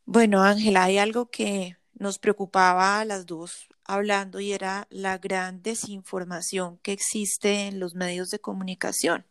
Bueno, 0.07 0.43
Ángela, 0.43 0.85
hay 0.85 0.99
algo 0.99 1.31
que 1.31 1.77
nos 1.95 2.19
preocupaba 2.19 3.01
a 3.01 3.05
las 3.05 3.27
dos 3.27 3.69
hablando 3.85 4.41
y 4.41 4.53
era 4.53 4.87
la 4.91 5.19
gran 5.19 5.63
desinformación 5.63 6.79
que 6.79 6.93
existe 6.93 7.67
en 7.67 7.79
los 7.79 7.95
medios 7.95 8.31
de 8.31 8.39
comunicación. 8.39 9.27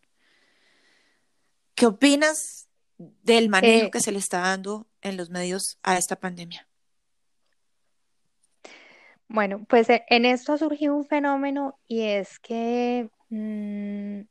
¿Qué 1.75 1.87
opinas 1.87 2.67
del 2.97 3.49
manejo 3.49 3.87
eh, 3.87 3.91
que 3.91 3.99
se 3.99 4.11
le 4.11 4.19
está 4.19 4.39
dando 4.39 4.87
en 5.01 5.17
los 5.17 5.29
medios 5.29 5.79
a 5.83 5.97
esta 5.97 6.15
pandemia? 6.15 6.67
Bueno, 9.27 9.65
pues 9.67 9.89
eh, 9.89 10.05
en 10.09 10.25
esto 10.25 10.53
ha 10.53 10.57
surgido 10.57 10.95
un 10.95 11.05
fenómeno 11.05 11.79
y 11.87 12.03
es 12.03 12.37
que 12.39 13.09
mm, 13.29 14.21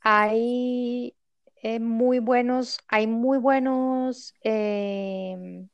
hay 0.00 1.14
eh, 1.64 1.80
muy 1.80 2.20
buenos, 2.20 2.78
hay 2.88 3.06
muy 3.06 3.38
buenos 3.38 4.34
em, 4.42 5.68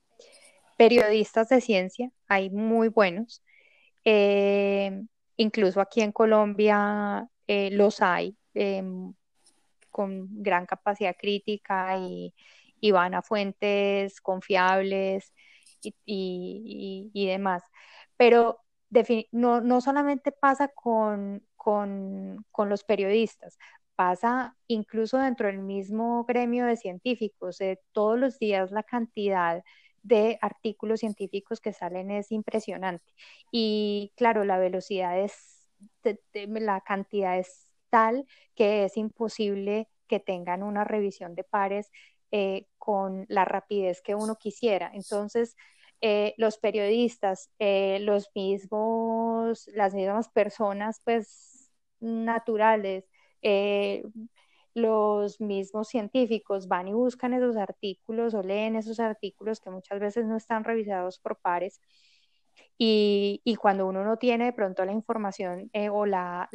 periodistas 0.78 1.48
de 1.50 1.60
ciencia, 1.60 2.10
hay 2.28 2.50
muy 2.50 2.88
buenos. 2.88 3.42
Em, 4.04 5.08
incluso 5.36 5.80
aquí 5.80 6.00
en 6.02 6.12
Colombia 6.12 7.28
los 7.46 8.02
hay. 8.02 8.36
Em, 8.54 9.14
con 9.90 10.42
gran 10.42 10.66
capacidad 10.66 11.16
crítica 11.16 11.98
y, 11.98 12.34
van 12.92 13.14
a 13.14 13.22
fuentes 13.22 14.20
confiables 14.20 15.34
y, 16.06 17.26
demás. 17.26 17.62
Pero 18.16 18.60
no, 19.32 19.60
no 19.60 19.80
solamente 19.80 20.32
pasa 20.32 20.68
con, 20.68 21.46
con, 21.56 22.44
los 22.68 22.84
periodistas, 22.84 23.58
pasa 24.00 24.56
incluso 24.66 25.18
dentro 25.18 25.48
del 25.48 25.58
mismo 25.58 26.24
gremio 26.24 26.64
de 26.64 26.76
científicos. 26.78 27.58
todos 27.92 28.18
los 28.18 28.38
días 28.38 28.70
la 28.72 28.82
cantidad 28.82 29.62
de 30.02 30.38
artículos 30.40 31.00
científicos 31.00 31.60
que 31.60 31.74
salen 31.74 32.10
es 32.10 32.32
impresionante. 32.32 33.04
Y 33.52 34.14
claro, 34.16 34.44
la 34.44 34.56
velocidad 34.58 35.20
es, 35.20 35.68
la 36.46 36.80
cantidad 36.80 37.38
es 37.38 37.66
tal 37.90 38.24
que 38.54 38.84
es 38.86 38.96
imposible 38.96 39.86
que 40.08 40.18
tengan 40.18 40.62
una 40.62 40.84
revisión 40.84 41.34
de 41.34 41.44
pares 41.44 41.90
eh, 42.30 42.68
con 42.78 43.26
la 43.28 43.44
rapidez 43.44 44.00
que 44.00 44.14
uno 44.14 44.36
quisiera. 44.36 44.90
Entonces, 44.94 45.56
eh, 46.00 46.32
los 46.38 46.56
periodistas, 46.56 47.50
eh, 47.58 47.98
los 48.00 48.30
mismos, 48.34 49.68
las 49.74 49.92
mismas 49.92 50.30
personas, 50.30 51.02
pues, 51.04 51.70
naturales, 52.00 53.04
los 54.74 55.40
mismos 55.40 55.88
científicos 55.88 56.68
van 56.68 56.88
y 56.88 56.92
buscan 56.92 57.34
esos 57.34 57.56
artículos 57.56 58.34
o 58.34 58.42
leen 58.42 58.76
esos 58.76 59.00
artículos 59.00 59.60
que 59.60 59.70
muchas 59.70 60.00
veces 60.00 60.26
no 60.26 60.36
están 60.36 60.64
revisados 60.64 61.18
por 61.18 61.38
pares. 61.40 61.80
Y, 62.78 63.42
cuando 63.60 63.86
uno 63.86 64.04
no 64.04 64.16
tiene 64.16 64.46
de 64.46 64.52
pronto 64.52 64.84
la 64.84 64.92
información 64.92 65.70
eh, 65.72 65.90
o 65.90 66.06
la, 66.06 66.48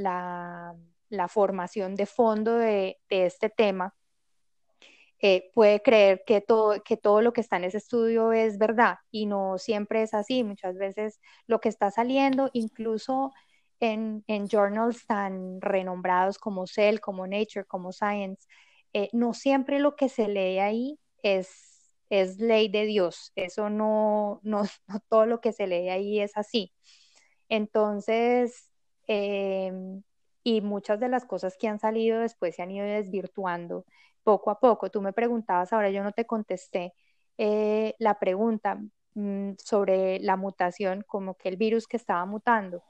formación 1.29 1.95
de 1.95 2.05
fondo 2.05 2.57
de, 2.57 2.97
este 3.09 3.49
tema, 3.49 3.93
eh, 5.21 5.51
puede 5.53 5.81
creer 5.81 6.23
que 6.25 6.41
todo, 6.41 6.81
que 6.83 6.97
todo 6.97 7.21
lo 7.21 7.33
que 7.33 7.41
está 7.41 7.57
en 7.57 7.65
ese 7.65 7.77
estudio 7.77 8.31
es 8.33 8.57
verdad 8.57 8.97
y 9.11 9.25
no 9.27 9.57
siempre 9.57 10.01
es 10.03 10.13
así. 10.13 10.43
Muchas 10.43 10.77
veces 10.77 11.19
lo 11.47 11.59
que 11.59 11.69
está 11.69 11.91
saliendo, 11.91 12.49
incluso 12.53 13.31
en, 13.79 14.23
journals 14.47 15.05
tan 15.05 15.61
renombrados 15.61 16.37
como 16.37 16.67
Cell, 16.67 16.99
como 16.99 17.27
Nature, 17.27 17.65
como 17.65 17.91
Science, 17.91 18.47
eh, 18.93 19.09
no 19.13 19.33
siempre 19.33 19.79
lo 19.79 19.95
que 19.95 20.09
se 20.09 20.27
lee 20.27 20.59
ahí 20.59 20.99
es, 21.23 21.93
es 22.09 22.39
ley 22.39 22.69
de 22.69 22.85
Dios. 22.85 23.31
Eso 23.35 23.69
no, 23.69 24.39
no, 24.43 24.63
todo 25.09 25.25
lo 25.25 25.41
que 25.41 25.51
se 25.53 25.67
lee 25.67 25.89
ahí 25.89 26.19
es 26.19 26.37
así. 26.37 26.73
Entonces, 27.49 28.71
em, 29.07 30.03
y 30.43 30.61
muchas 30.61 30.99
de 30.99 31.09
las 31.09 31.25
cosas 31.25 31.57
que 31.57 31.67
han 31.67 31.79
salido 31.79 32.19
después 32.19 32.55
se 32.55 32.61
han 32.63 32.71
ido 32.71 32.85
desvirtuando 32.85 33.85
poco 34.23 34.51
a 34.51 34.59
poco. 34.59 34.89
Tú 34.91 35.01
me 35.01 35.13
preguntabas, 35.13 35.73
ahora 35.73 35.89
yo 35.91 36.03
no 36.03 36.11
te 36.13 36.25
contesté 36.25 36.93
eh, 37.37 37.95
la 37.99 38.19
pregunta 38.19 38.79
mm, 39.15 39.53
sobre 39.57 40.19
la 40.19 40.37
mutación, 40.37 41.03
como 41.07 41.35
que 41.35 41.49
el 41.49 41.57
virus 41.57 41.87
que 41.87 41.97
estaba 41.97 42.25
mutando. 42.25 42.83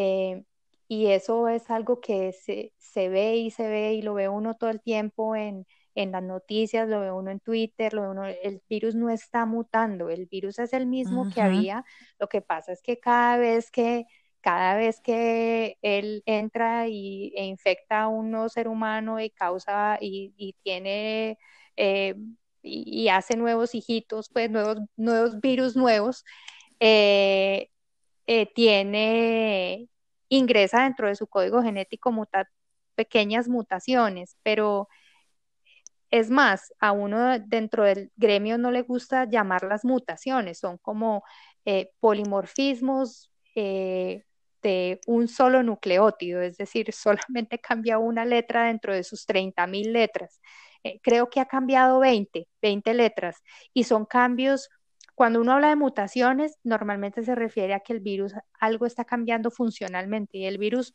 Eh, 0.00 0.44
y 0.86 1.06
eso 1.08 1.48
es 1.48 1.70
algo 1.70 2.00
que 2.00 2.32
se, 2.32 2.72
se, 2.78 3.08
ve 3.08 3.36
y 3.36 3.50
se 3.50 3.68
ve 3.68 3.94
y 3.94 4.02
lo 4.02 4.14
ve 4.14 4.28
uno 4.28 4.54
todo 4.56 4.70
el 4.70 4.80
tiempo 4.80 5.34
en, 5.34 5.66
en, 5.96 6.12
las 6.12 6.22
noticias, 6.22 6.88
lo 6.88 7.00
ve 7.00 7.10
uno 7.10 7.32
en 7.32 7.40
Twitter, 7.40 7.92
lo 7.94 8.02
ve 8.02 8.08
uno, 8.10 8.24
el 8.26 8.62
virus 8.68 8.94
no 8.94 9.10
está 9.10 9.44
mutando, 9.44 10.08
el 10.08 10.26
virus 10.26 10.60
es 10.60 10.72
el 10.72 10.86
mismo 10.86 11.28
que 11.34 11.42
había, 11.42 11.84
lo 12.20 12.28
que 12.28 12.42
pasa 12.42 12.72
es 12.72 12.80
que 12.80 13.00
cada 13.00 13.38
vez 13.38 13.70
que 13.72 14.06
cada 14.40 14.76
vez 14.76 15.00
que 15.00 15.78
él 15.82 16.22
entra 16.26 16.86
y, 16.86 17.32
e 17.36 17.44
infecta 17.46 18.02
a 18.02 18.08
un 18.08 18.30
nuevo 18.30 18.48
ser 18.48 18.68
humano 18.68 19.20
y 19.20 19.30
causa 19.30 19.98
y, 20.00 20.32
y 20.36 20.54
tiene 20.62 21.38
eh, 21.76 22.14
y, 22.62 23.08
hace 23.08 23.36
nuevos 23.36 23.74
hijitos, 23.74 24.30
pues 24.30 24.50
nuevos, 24.50 24.78
nuevos 24.96 25.40
virus 25.40 25.76
nuevos, 25.76 26.24
eh, 26.80 27.70
eh, 28.28 28.46
tiene, 28.54 29.88
ingresa 30.28 30.82
dentro 30.82 31.08
de 31.08 31.16
su 31.16 31.26
código 31.28 31.62
genético 31.62 32.12
pequeñas 32.94 33.48
mutaciones, 33.48 34.36
pero 34.42 34.88
es 36.10 36.28
más, 36.30 36.74
a 36.78 36.92
uno 36.92 37.38
dentro 37.38 37.84
del 37.84 38.12
gremio 38.16 38.58
no 38.58 38.70
le 38.70 38.82
gusta 38.82 39.24
llamar 39.24 39.64
las 39.64 39.84
mutaciones, 39.84 40.58
son 40.58 40.76
como 40.76 41.24
eh, 41.64 41.90
polimorfismos 42.00 43.30
eh, 43.54 44.24
de 44.62 45.00
un 45.06 45.28
solo 45.28 45.62
nucleótido, 45.62 46.42
es 46.42 46.58
decir, 46.58 46.92
solamente 46.92 47.58
cambia 47.60 47.98
una 47.98 48.26
letra 48.26 48.66
dentro 48.66 48.94
de 48.94 49.04
sus 49.04 49.26
30.000 49.26 49.90
letras. 49.92 50.40
creo 51.02 51.30
que 51.30 51.40
ha 51.40 51.46
cambiado 51.46 52.00
20, 52.00 52.46
20 52.60 52.94
letras, 52.94 53.42
y 53.72 53.84
son 53.84 54.04
cambios 54.04 54.68
cuando 55.18 55.40
uno 55.40 55.54
habla 55.54 55.70
de 55.70 55.74
mutaciones, 55.74 56.60
normalmente 56.62 57.24
se 57.24 57.34
refiere 57.34 57.74
a 57.74 57.80
que 57.80 57.92
el 57.92 57.98
virus 57.98 58.34
algo 58.60 58.86
está 58.86 59.04
cambiando 59.04 59.50
funcionalmente 59.50 60.38
y 60.38 60.46
el 60.46 60.58
virus 60.58 60.94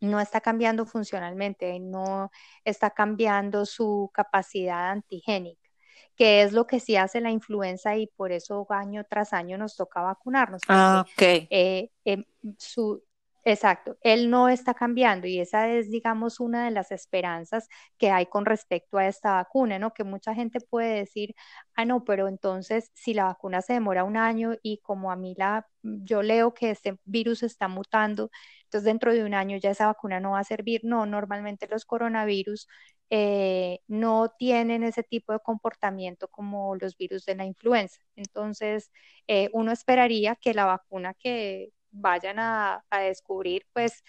no 0.00 0.20
está 0.20 0.42
cambiando 0.42 0.84
funcionalmente, 0.84 1.80
no 1.80 2.30
está 2.62 2.90
cambiando 2.90 3.64
su 3.64 4.10
capacidad 4.12 4.90
antigénica, 4.90 5.66
que 6.14 6.42
es 6.42 6.52
lo 6.52 6.66
que 6.66 6.78
sí 6.78 6.96
hace 6.96 7.22
la 7.22 7.30
influenza 7.30 7.96
y 7.96 8.06
por 8.06 8.32
eso 8.32 8.66
año 8.68 9.02
tras 9.08 9.32
año 9.32 9.56
nos 9.56 9.76
toca 9.76 10.02
vacunarnos. 10.02 10.60
Ah, 10.68 11.02
ok. 11.02 11.22
Eh, 11.48 11.90
em, 12.04 12.26
su, 12.58 13.02
Exacto, 13.44 13.96
él 14.02 14.30
no 14.30 14.48
está 14.48 14.72
cambiando 14.72 15.26
y 15.26 15.40
esa 15.40 15.68
es, 15.68 15.90
digamos, 15.90 16.38
una 16.38 16.64
de 16.64 16.70
las 16.70 16.92
esperanzas 16.92 17.68
que 17.98 18.08
hay 18.10 18.26
con 18.26 18.44
respecto 18.46 18.98
a 18.98 19.08
esta 19.08 19.32
vacuna, 19.34 19.80
¿no? 19.80 19.92
Que 19.92 20.04
mucha 20.04 20.32
gente 20.32 20.60
puede 20.60 20.94
decir, 21.00 21.34
ah, 21.74 21.84
no, 21.84 22.04
pero 22.04 22.28
entonces 22.28 22.92
si 22.94 23.14
la 23.14 23.24
vacuna 23.24 23.60
se 23.60 23.72
demora 23.72 24.04
un 24.04 24.16
año 24.16 24.54
y 24.62 24.78
como 24.78 25.10
a 25.10 25.16
mí 25.16 25.34
la, 25.36 25.66
yo 25.82 26.22
leo 26.22 26.54
que 26.54 26.70
este 26.70 26.98
virus 27.04 27.42
está 27.42 27.66
mutando, 27.66 28.30
entonces 28.64 28.84
dentro 28.84 29.12
de 29.12 29.24
un 29.24 29.34
año 29.34 29.56
ya 29.56 29.70
esa 29.72 29.86
vacuna 29.86 30.20
no 30.20 30.32
va 30.32 30.38
a 30.40 30.44
servir. 30.44 30.82
No, 30.84 31.04
normalmente 31.06 31.66
los 31.68 31.84
coronavirus 31.84 32.68
eh, 33.10 33.80
no 33.88 34.28
tienen 34.38 34.84
ese 34.84 35.02
tipo 35.02 35.32
de 35.32 35.40
comportamiento 35.40 36.28
como 36.28 36.76
los 36.76 36.96
virus 36.96 37.24
de 37.24 37.34
la 37.34 37.44
influenza. 37.44 37.98
Entonces, 38.16 38.92
eh, 39.26 39.50
uno 39.52 39.72
esperaría 39.72 40.36
que 40.36 40.54
la 40.54 40.64
vacuna 40.64 41.14
que 41.14 41.70
vayan 41.92 42.38
a, 42.38 42.84
descubrir, 42.90 43.66
pues 43.72 44.02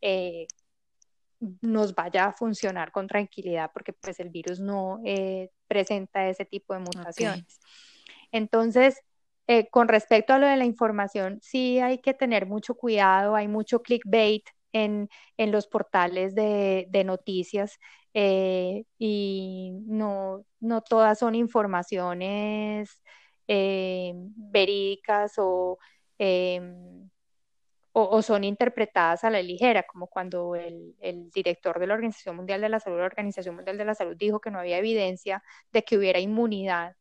eh, 0.00 0.46
nos 1.60 1.94
vaya 1.94 2.26
a 2.26 2.32
funcionar 2.32 2.92
con 2.92 3.06
tranquilidad 3.06 3.70
porque 3.72 3.92
pues 3.94 4.20
el 4.20 4.28
virus 4.28 4.60
no 4.60 5.00
eh, 5.04 5.50
presenta 5.66 6.28
ese 6.28 6.44
tipo 6.44 6.74
de 6.74 6.80
mutaciones. 6.80 7.58
Entonces, 8.30 9.00
eh, 9.46 9.68
con 9.70 9.88
respecto 9.88 10.34
a 10.34 10.38
lo 10.38 10.46
de 10.46 10.56
la 10.56 10.66
información, 10.66 11.38
sí 11.42 11.80
hay 11.80 11.98
que 11.98 12.14
tener 12.14 12.46
mucho 12.46 12.74
cuidado, 12.74 13.34
hay 13.34 13.48
mucho 13.48 13.82
clickbait 13.82 14.44
en, 14.72 15.08
en 15.36 15.50
los 15.50 15.66
portales 15.66 16.34
de, 16.34 16.86
de 16.90 17.04
noticias 17.04 17.78
y 18.12 19.72
no, 19.86 20.44
no 20.58 20.80
todas 20.82 21.20
son 21.20 21.34
informaciones 21.36 23.02
verídicas 23.46 25.34
o 25.38 25.78
o, 27.92 28.22
son 28.22 28.44
interpretadas 28.44 29.24
a 29.24 29.30
la 29.30 29.42
ligera, 29.42 29.82
como 29.84 30.06
cuando 30.06 30.54
el, 30.54 30.94
director 31.34 31.78
de 31.80 31.86
la 31.86 31.94
Organización 31.94 32.36
Mundial 32.36 32.60
de 32.60 32.68
la 32.68 32.80
Salud, 32.80 32.98
la 32.98 33.06
Organización 33.06 33.56
Mundial 33.56 33.78
de 33.78 33.84
la 33.84 33.94
Salud, 33.94 34.16
dijo 34.16 34.40
que 34.40 34.50
no 34.50 34.58
había 34.60 34.78
evidencia 34.78 35.42
de 35.72 35.82
que 35.84 35.98
hubiera 35.98 36.20
inmunidad 36.20 36.96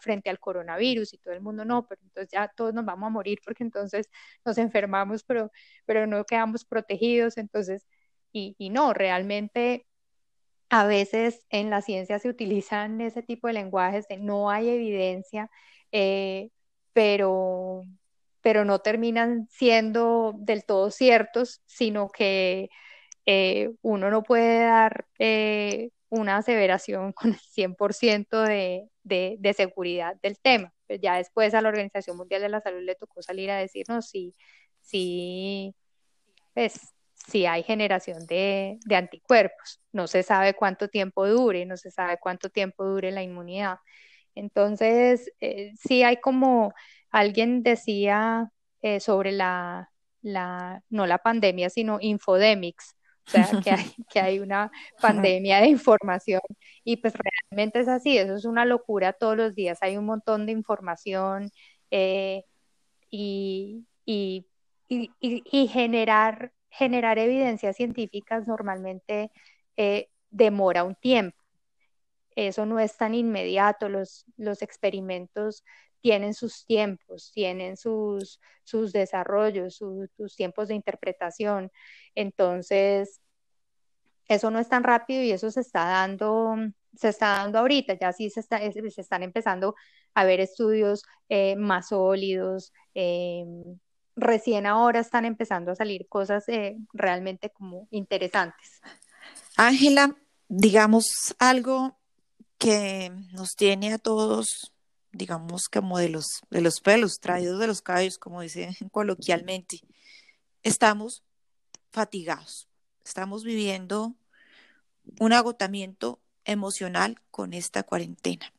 frente 0.00 0.30
al 0.30 0.38
coronavirus 0.38 1.14
y 1.14 1.18
todo 1.18 1.34
el 1.34 1.40
mundo 1.40 1.64
no, 1.64 1.86
pero 1.86 2.00
entonces 2.02 2.30
ya 2.30 2.48
todos 2.48 2.74
nos 2.74 2.84
vamos 2.84 3.06
a 3.08 3.10
morir 3.10 3.40
porque 3.44 3.64
entonces 3.64 4.08
nos 4.44 4.58
enfermamos, 4.58 5.24
pero, 5.24 5.50
pero 5.86 6.06
no 6.06 6.24
quedamos 6.24 6.64
protegidos, 6.64 7.36
entonces, 7.38 7.86
y, 8.32 8.54
y 8.58 8.70
no, 8.70 8.92
realmente 8.94 9.86
a 10.70 10.86
veces 10.86 11.44
en 11.50 11.70
la 11.70 11.82
ciencia 11.82 12.18
se 12.18 12.28
utilizan 12.28 13.00
ese 13.00 13.22
tipo 13.22 13.46
de 13.48 13.54
lenguajes 13.54 14.08
de 14.08 14.18
no 14.18 14.50
hay 14.50 14.68
evidencia, 14.68 15.50
eh, 15.92 16.50
pero 16.92 17.82
pero 18.46 18.64
no 18.64 18.78
terminan 18.78 19.48
siendo 19.50 20.32
del 20.38 20.64
todo 20.64 20.92
ciertos, 20.92 21.62
sino 21.66 22.08
que 22.08 22.68
eh, 23.26 23.72
uno 23.82 24.08
no 24.08 24.22
puede 24.22 24.60
dar 24.60 25.08
eh, 25.18 25.90
una 26.10 26.36
aseveración 26.36 27.12
con 27.12 27.30
el 27.30 27.40
100% 27.40 28.42
de, 28.44 28.88
de, 29.02 29.52
seguridad 29.52 30.14
del 30.22 30.38
tema. 30.38 30.72
Pues 30.86 31.00
ya 31.00 31.16
después 31.16 31.54
a 31.54 31.60
la 31.60 31.70
Organización 31.70 32.16
Mundial 32.16 32.40
de 32.40 32.48
la 32.48 32.60
Salud 32.60 32.82
le 32.82 32.94
tocó 32.94 33.20
salir 33.20 33.50
a 33.50 33.56
decirnos 33.56 34.10
si, 34.10 34.36
si, 34.80 35.74
pues, 36.54 36.94
si 37.14 37.46
hay 37.46 37.64
generación 37.64 38.26
de, 38.28 38.78
de, 38.86 38.94
anticuerpos. 38.94 39.80
No 39.90 40.06
se 40.06 40.22
sabe 40.22 40.54
cuánto 40.54 40.86
tiempo 40.86 41.26
dure, 41.26 41.66
no 41.66 41.76
se 41.76 41.90
sabe 41.90 42.18
cuánto 42.20 42.48
tiempo 42.48 42.84
dure 42.84 43.10
la 43.10 43.24
inmunidad. 43.24 43.78
Entonces, 44.36 45.32
eh, 45.40 45.72
sí 45.76 46.04
hay 46.04 46.18
como 46.18 46.72
alguien 47.16 47.62
decía 47.62 48.50
eh, 48.82 49.00
sobre 49.00 49.32
la, 49.32 49.90
la, 50.20 50.82
no 50.90 51.06
la 51.06 51.18
pandemia, 51.18 51.70
sino 51.70 51.98
infodemics, 52.00 52.94
o 53.26 53.30
sea, 53.30 53.48
que 53.64 53.70
hay, 53.70 53.84
que 54.10 54.20
hay 54.20 54.38
una 54.38 54.70
pandemia 55.00 55.60
de 55.60 55.68
información 55.68 56.42
y 56.84 56.98
pues 56.98 57.14
realmente 57.50 57.80
es 57.80 57.88
así, 57.88 58.18
eso 58.18 58.34
es 58.34 58.44
una 58.44 58.66
locura 58.66 59.14
todos 59.14 59.36
los 59.36 59.54
días, 59.54 59.78
hay 59.80 59.96
un 59.96 60.04
montón 60.04 60.44
de 60.44 60.52
información 60.52 61.50
eh, 61.90 62.44
y, 63.10 63.86
y, 64.04 64.46
y, 64.88 65.68
generar, 65.68 66.52
generar 66.68 67.18
evidencias 67.18 67.76
científicas 67.76 68.46
normalmente 68.46 69.30
eh, 69.78 70.10
demora 70.30 70.84
un 70.84 70.94
tiempo. 70.96 71.36
Eso 72.36 72.66
no 72.66 72.78
es 72.78 72.96
tan 72.98 73.14
inmediato, 73.14 73.88
los, 73.88 74.26
los 74.36 74.60
experimentos 74.60 75.64
tienen 76.06 76.34
sus 76.34 76.64
tiempos, 76.64 77.32
tienen 77.34 77.76
sus, 77.76 78.40
sus 78.62 78.92
desarrollos, 78.92 79.74
sus 79.74 80.36
tiempos 80.36 80.68
de 80.68 80.76
interpretación. 80.76 81.72
Entonces, 82.14 83.20
eso 84.28 84.52
no 84.52 84.60
es 84.60 84.68
tan 84.68 84.84
rápido 84.84 85.20
y 85.24 85.32
eso 85.32 85.50
se 85.50 85.62
está 85.62 85.84
dando, 85.84 86.54
se 86.96 87.08
está 87.08 87.38
dando 87.38 87.58
ahorita, 87.58 87.98
ya 87.98 88.12
sí 88.12 88.30
se, 88.30 88.38
está, 88.38 88.60
se 88.60 89.00
están 89.00 89.24
empezando 89.24 89.74
a 90.14 90.24
ver 90.24 90.38
estudios 90.38 91.02
eh, 91.28 91.56
más 91.56 91.88
sólidos, 91.88 92.72
eh, 92.94 93.44
recién 94.14 94.64
ahora 94.64 95.00
están 95.00 95.24
empezando 95.24 95.72
a 95.72 95.74
salir 95.74 96.06
cosas 96.08 96.48
eh, 96.48 96.76
realmente 96.92 97.50
como 97.50 97.88
interesantes. 97.90 98.80
Ángela, 99.56 100.16
digamos, 100.46 101.34
algo 101.40 101.98
que 102.58 103.10
nos 103.32 103.56
tiene 103.56 103.92
a 103.92 103.98
todos, 103.98 104.72
digamos, 105.16 105.68
como 105.68 105.98
de 105.98 106.08
los, 106.08 106.40
de 106.50 106.60
los 106.60 106.80
pelos, 106.80 107.18
traídos 107.20 107.58
de 107.58 107.66
los 107.66 107.82
cabellos, 107.82 108.18
como 108.18 108.40
dicen 108.40 108.74
coloquialmente. 108.92 109.80
Estamos 110.62 111.24
fatigados, 111.90 112.68
estamos 113.04 113.44
viviendo 113.44 114.14
un 115.18 115.32
agotamiento 115.32 116.20
emocional 116.44 117.20
con 117.30 117.52
esta 117.52 117.82
cuarentena. 117.82 118.52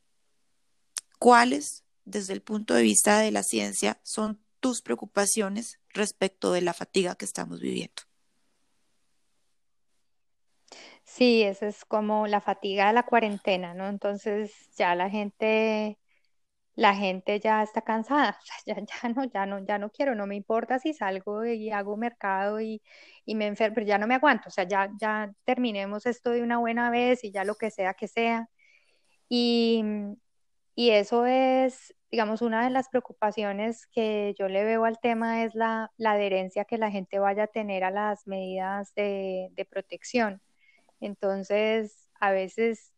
¿Cuáles, 1.18 1.84
desde 2.04 2.32
el 2.32 2.42
punto 2.42 2.74
de 2.74 2.82
vista 2.82 3.18
de 3.20 3.30
la 3.30 3.42
ciencia, 3.42 4.00
son 4.02 4.40
tus 4.60 4.82
preocupaciones 4.82 5.78
respecto 5.90 6.52
de 6.52 6.62
la 6.62 6.74
fatiga 6.74 7.14
que 7.14 7.24
estamos 7.24 7.60
viviendo? 7.60 8.02
Sí, 11.04 11.42
eso 11.42 11.66
es 11.66 11.84
como 11.84 12.26
la 12.26 12.40
fatiga 12.40 12.88
de 12.88 12.92
la 12.92 13.02
cuarentena, 13.02 13.74
¿no? 13.74 13.88
Entonces 13.88 14.52
ya 14.76 14.94
la 14.94 15.08
gente, 15.08 15.98
la 16.78 16.94
gente 16.94 17.40
ya 17.40 17.62
está 17.64 17.82
cansada, 17.82 18.38
ya, 18.66 18.76
ya 18.76 19.08
no, 19.10 19.24
ya 19.24 19.46
no, 19.46 19.58
ya 19.66 19.78
no 19.78 19.90
quiero, 19.90 20.14
no 20.14 20.26
me 20.28 20.36
importa 20.36 20.78
si 20.78 20.94
salgo 20.94 21.44
y 21.44 21.70
hago 21.72 21.96
mercado 21.96 22.60
y, 22.60 22.80
y 23.26 23.34
me 23.34 23.46
enfermo, 23.48 23.74
pero 23.76 23.86
ya 23.86 23.98
no 23.98 24.06
me 24.06 24.14
aguanto, 24.14 24.48
o 24.48 24.50
sea, 24.52 24.64
ya, 24.64 24.88
ya 25.00 25.32
terminemos 25.44 26.06
esto 26.06 26.30
de 26.30 26.42
una 26.42 26.58
buena 26.58 26.90
vez 26.90 27.24
y 27.24 27.32
ya 27.32 27.42
lo 27.44 27.56
que 27.56 27.70
sea 27.72 27.94
que 27.94 28.06
sea. 28.08 28.48
Y, 29.28 29.84
y 30.74 30.90
eso 30.90 31.26
es, 31.26 31.94
digamos, 32.10 32.42
una 32.42 32.64
de 32.64 32.70
las 32.70 32.88
preocupaciones 32.88 33.86
que 33.88 34.34
yo 34.38 34.48
le 34.48 34.64
veo 34.64 34.84
al 34.84 35.00
tema 35.00 35.44
es 35.44 35.54
la, 35.54 35.92
la 35.96 36.12
adherencia 36.12 36.64
que 36.64 36.78
la 36.78 36.90
gente 36.90 37.18
vaya 37.18 37.44
a 37.44 37.46
tener 37.48 37.84
a 37.84 37.90
las 37.90 38.26
medidas 38.28 38.94
de, 38.94 39.48
de 39.52 39.64
protección. 39.64 40.40
Entonces, 41.00 42.08
a 42.20 42.32
veces 42.32 42.92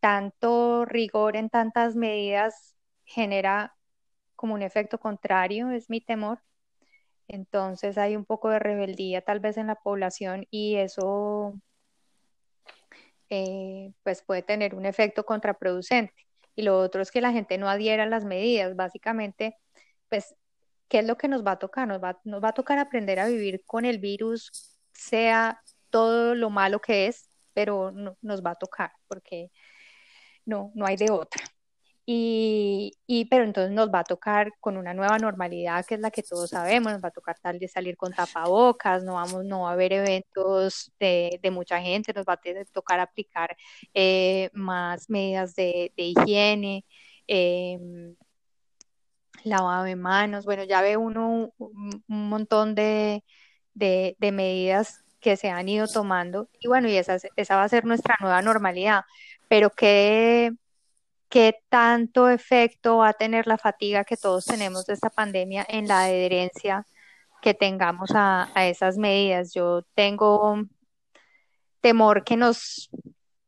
tanto 0.00 0.84
rigor 0.86 1.36
en 1.36 1.50
tantas 1.50 1.96
medidas 1.96 2.75
genera 3.06 3.74
como 4.36 4.54
un 4.54 4.62
efecto 4.62 4.98
contrario, 4.98 5.70
es 5.70 5.90
mi 5.90 6.00
temor. 6.00 6.40
Entonces 7.28 7.98
hay 7.98 8.16
un 8.16 8.24
poco 8.24 8.50
de 8.50 8.58
rebeldía 8.58 9.22
tal 9.22 9.40
vez 9.40 9.56
en 9.56 9.68
la 9.68 9.76
población 9.76 10.46
y 10.50 10.76
eso 10.76 11.54
eh, 13.30 13.92
pues 14.02 14.22
puede 14.22 14.42
tener 14.42 14.74
un 14.74 14.86
efecto 14.86 15.24
contraproducente. 15.24 16.14
Y 16.54 16.62
lo 16.62 16.78
otro 16.78 17.02
es 17.02 17.10
que 17.10 17.20
la 17.20 17.32
gente 17.32 17.58
no 17.58 17.68
adhiera 17.68 18.04
a 18.04 18.06
las 18.06 18.24
medidas. 18.24 18.76
Básicamente, 18.76 19.56
pues, 20.08 20.34
¿qué 20.88 21.00
es 21.00 21.06
lo 21.06 21.16
que 21.16 21.28
nos 21.28 21.44
va 21.44 21.52
a 21.52 21.58
tocar? 21.58 21.88
Nos 21.88 22.02
va, 22.02 22.20
nos 22.24 22.42
va 22.42 22.50
a 22.50 22.52
tocar 22.54 22.78
aprender 22.78 23.20
a 23.20 23.26
vivir 23.28 23.62
con 23.66 23.84
el 23.84 23.98
virus, 23.98 24.78
sea 24.92 25.62
todo 25.90 26.34
lo 26.34 26.50
malo 26.50 26.80
que 26.80 27.06
es, 27.08 27.30
pero 27.54 27.90
no, 27.92 28.16
nos 28.22 28.42
va 28.44 28.52
a 28.52 28.54
tocar 28.56 28.92
porque 29.08 29.50
no, 30.46 30.72
no 30.74 30.86
hay 30.86 30.96
de 30.96 31.10
otra. 31.10 31.42
Y, 32.08 32.92
y, 33.06 33.24
pero 33.26 33.44
entonces 33.44 33.72
nos 33.72 33.90
va 33.92 34.00
a 34.00 34.04
tocar 34.04 34.52
con 34.60 34.76
una 34.76 34.94
nueva 34.94 35.18
normalidad 35.18 35.84
que 35.84 35.96
es 35.96 36.00
la 36.00 36.12
que 36.12 36.22
todos 36.22 36.50
sabemos, 36.50 36.92
nos 36.92 37.02
va 37.02 37.08
a 37.08 37.10
tocar 37.10 37.36
tal 37.40 37.58
de 37.58 37.66
salir 37.68 37.96
con 37.96 38.12
tapabocas, 38.12 39.02
no 39.02 39.14
vamos, 39.14 39.44
no 39.44 39.62
va 39.62 39.70
a 39.70 39.72
haber 39.72 39.92
eventos 39.92 40.92
de, 41.00 41.40
de 41.42 41.50
mucha 41.50 41.80
gente, 41.80 42.12
nos 42.14 42.24
va 42.26 42.34
a 42.34 42.40
tocar 42.72 43.00
aplicar 43.00 43.56
eh, 43.94 44.50
más 44.52 45.10
medidas 45.10 45.56
de, 45.56 45.92
de 45.96 46.02
higiene, 46.04 46.84
eh, 47.26 47.78
lavado 49.44 49.84
de 49.84 49.96
manos, 49.96 50.44
bueno, 50.44 50.64
ya 50.64 50.82
ve 50.82 50.96
uno 50.96 51.50
un, 51.58 52.04
un 52.08 52.28
montón 52.28 52.74
de, 52.74 53.24
de, 53.74 54.16
de 54.18 54.32
medidas 54.32 55.04
que 55.20 55.36
se 55.36 55.50
han 55.50 55.68
ido 55.68 55.86
tomando 55.88 56.48
y 56.60 56.68
bueno, 56.68 56.88
y 56.88 56.96
esa, 56.96 57.18
esa 57.36 57.56
va 57.56 57.64
a 57.64 57.68
ser 57.68 57.84
nuestra 57.84 58.16
nueva 58.20 58.42
normalidad, 58.42 59.02
pero 59.48 59.70
¿qué, 59.70 60.52
qué 61.28 61.58
tanto 61.68 62.28
efecto 62.28 62.98
va 62.98 63.08
a 63.10 63.12
tener 63.14 63.46
la 63.46 63.58
fatiga 63.58 64.04
que 64.04 64.16
todos 64.16 64.44
tenemos 64.44 64.86
de 64.86 64.94
esta 64.94 65.10
pandemia 65.10 65.66
en 65.68 65.88
la 65.88 66.04
adherencia 66.04 66.86
que 67.42 67.54
tengamos 67.54 68.10
a, 68.14 68.50
a 68.54 68.66
esas 68.66 68.96
medidas? 68.98 69.52
Yo 69.54 69.82
tengo 69.94 70.62
temor 71.80 72.24
que 72.24 72.36
nos 72.36 72.90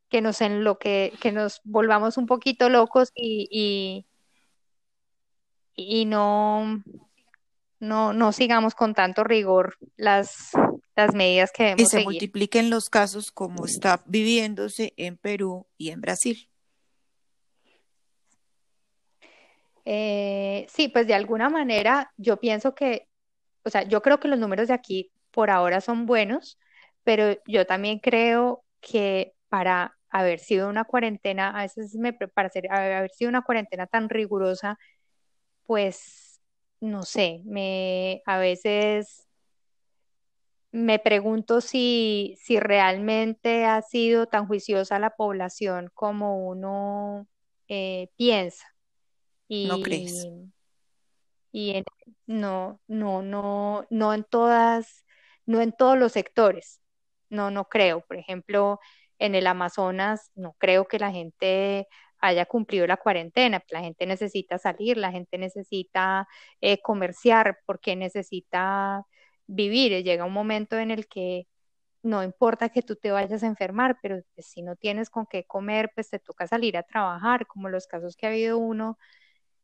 que 0.08 0.20
nos 0.20 0.40
en 0.40 0.64
lo 0.64 0.78
que, 0.78 1.12
que 1.20 1.32
nos 1.32 1.60
volvamos 1.64 2.16
un 2.16 2.26
poquito 2.26 2.68
locos 2.68 3.10
y, 3.14 3.46
y, 3.50 4.06
y 5.76 6.06
no, 6.06 6.82
no, 7.78 8.12
no 8.12 8.32
sigamos 8.32 8.74
con 8.74 8.94
tanto 8.94 9.22
rigor 9.22 9.76
las, 9.96 10.50
las 10.96 11.14
medidas 11.14 11.52
que 11.52 11.64
debemos 11.64 11.82
y 11.82 11.84
se 11.84 11.90
seguir. 11.90 12.06
multipliquen 12.06 12.70
los 12.70 12.88
casos 12.88 13.30
como 13.30 13.66
está 13.66 14.02
viviéndose 14.06 14.94
en 14.96 15.16
Perú 15.18 15.66
y 15.76 15.90
en 15.90 16.00
Brasil. 16.00 16.48
Eh, 19.90 20.66
sí, 20.68 20.88
pues 20.88 21.06
de 21.06 21.14
alguna 21.14 21.48
manera 21.48 22.12
yo 22.18 22.36
pienso 22.38 22.74
que, 22.74 23.08
o 23.64 23.70
sea, 23.70 23.84
yo 23.84 24.02
creo 24.02 24.20
que 24.20 24.28
los 24.28 24.38
números 24.38 24.68
de 24.68 24.74
aquí 24.74 25.12
por 25.30 25.50
ahora 25.50 25.80
son 25.80 26.04
buenos, 26.06 26.58
pero 27.04 27.38
yo 27.46 27.66
también 27.66 27.98
creo 28.00 28.64
que 28.82 29.34
para 29.48 29.96
haber 30.10 30.40
sido 30.40 30.68
una 30.68 30.84
cuarentena, 30.84 31.50
a 31.58 31.62
veces 31.62 31.94
me 31.96 32.12
para 32.12 32.50
ser, 32.50 32.70
haber 32.70 33.10
sido 33.12 33.30
una 33.30 33.40
cuarentena 33.42 33.86
tan 33.86 34.10
rigurosa, 34.10 34.78
pues 35.66 36.40
no 36.80 37.02
sé, 37.04 37.42
me 37.46 38.22
a 38.26 38.38
veces 38.38 39.26
me 40.72 40.98
pregunto 40.98 41.60
si, 41.60 42.36
si 42.40 42.60
realmente 42.60 43.64
ha 43.64 43.82
sido 43.82 44.26
tan 44.26 44.46
juiciosa 44.46 44.98
la 44.98 45.10
población 45.16 45.90
como 45.94 46.46
uno 46.48 47.26
eh, 47.68 48.08
piensa. 48.16 48.66
¿No 49.62 49.80
crees? 49.80 50.28
Y, 51.52 51.70
y 51.70 51.70
en- 51.76 51.84
no, 52.26 52.80
no, 52.88 53.22
no, 53.22 53.86
no 53.90 54.14
en 54.14 54.24
todas, 54.24 55.04
no 55.46 55.60
en 55.60 55.72
todos 55.72 55.98
los 55.98 56.12
sectores. 56.12 56.80
No, 57.30 57.50
no 57.50 57.64
creo. 57.68 58.02
Por 58.06 58.16
ejemplo, 58.18 58.80
en 59.18 59.34
el 59.34 59.46
Amazonas, 59.46 60.30
no 60.34 60.54
creo 60.58 60.86
que 60.86 60.98
la 60.98 61.10
gente 61.12 61.86
haya 62.20 62.46
cumplido 62.46 62.86
la 62.86 62.96
cuarentena. 62.96 63.62
La 63.70 63.80
gente 63.80 64.06
necesita 64.06 64.58
salir, 64.58 64.96
la 64.96 65.10
gente 65.12 65.38
necesita 65.38 66.28
eh, 66.60 66.80
comerciar 66.82 67.58
porque 67.66 67.96
necesita 67.96 69.04
vivir. 69.46 69.92
Y 69.92 70.02
Llega 70.02 70.24
un 70.24 70.32
momento 70.32 70.78
en 70.78 70.90
el 70.90 71.06
que 71.08 71.46
no 72.02 72.22
importa 72.22 72.68
que 72.70 72.82
tú 72.82 72.96
te 72.96 73.10
vayas 73.10 73.42
a 73.42 73.46
enfermar, 73.46 73.98
pero 74.02 74.20
pues, 74.34 74.46
si 74.48 74.62
no 74.62 74.76
tienes 74.76 75.10
con 75.10 75.26
qué 75.26 75.44
comer, 75.44 75.90
pues 75.94 76.10
te 76.10 76.18
toca 76.18 76.46
salir 76.46 76.76
a 76.76 76.82
trabajar, 76.84 77.46
como 77.46 77.68
los 77.68 77.86
casos 77.86 78.16
que 78.16 78.26
ha 78.26 78.30
habido 78.30 78.58
uno 78.58 78.98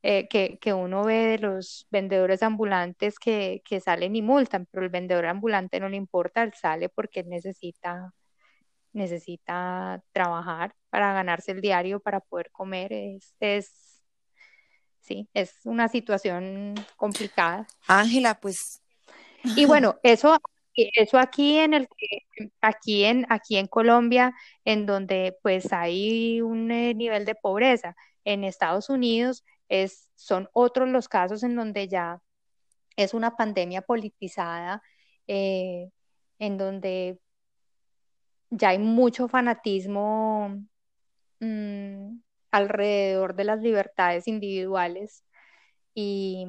eh, 0.07 0.29
que, 0.29 0.59
que, 0.59 0.75
uno 0.75 1.03
ve 1.03 1.15
de 1.27 1.39
los 1.39 1.87
vendedores 1.91 2.43
ambulantes 2.43 3.19
que, 3.19 3.63
que, 3.65 3.81
salen 3.81 4.15
y 4.15 4.21
multan, 4.21 4.67
pero 4.71 4.85
el 4.85 4.91
vendedor 4.91 5.25
ambulante 5.25 5.81
no 5.81 5.89
le 5.89 5.97
importa, 5.97 6.43
él 6.43 6.53
sale 6.53 6.91
porque 6.91 7.21
él 7.21 7.31
necesita, 7.31 8.13
necesita 8.93 10.03
trabajar 10.13 10.75
para 10.91 11.15
ganarse 11.15 11.53
el 11.53 11.63
diario, 11.63 12.01
para 12.01 12.21
poder 12.21 12.51
comer. 12.51 12.93
Es, 12.93 13.35
es 13.41 14.03
sí, 15.01 15.27
es 15.33 15.55
una 15.65 15.89
situación 15.89 16.75
complicada. 16.97 17.67
Ángela, 17.89 18.35
pues. 18.35 18.83
Y 19.57 19.65
bueno, 19.65 19.99
eso, 20.03 20.39
eso 20.75 21.19
aquí 21.19 21.57
en 21.57 21.73
el 21.73 21.89
aquí 22.61 23.05
en, 23.05 23.25
aquí 23.31 23.57
en 23.57 23.69
Colombia, 23.69 24.35
en 24.67 24.85
donde 24.85 25.35
pues 25.43 25.73
hay 25.73 26.43
un 26.43 26.71
eh, 26.71 26.93
nivel 26.93 27.25
de 27.25 27.35
pobreza. 27.35 27.97
En 28.27 28.45
Estados 28.45 28.91
Unidos 28.91 29.45
es, 29.69 30.11
son 30.15 30.49
otros 30.53 30.89
los 30.89 31.09
casos 31.09 31.43
en 31.43 31.57
donde 31.57 31.89
ya 31.89 32.21
es 32.97 33.15
una 33.15 33.37
pandemia 33.37 33.83
politizada, 33.83 34.83
eh, 35.27 35.91
en 36.39 36.59
donde 36.59 37.19
ya 38.51 38.71
hay 38.71 38.79
mucho 38.79 39.29
fanatismo 39.29 40.65
mmm, 41.41 42.19
alrededor 42.51 43.35
de 43.35 43.45
las 43.45 43.61
libertades 43.61 44.29
individuales 44.29 45.25
y, 45.95 46.47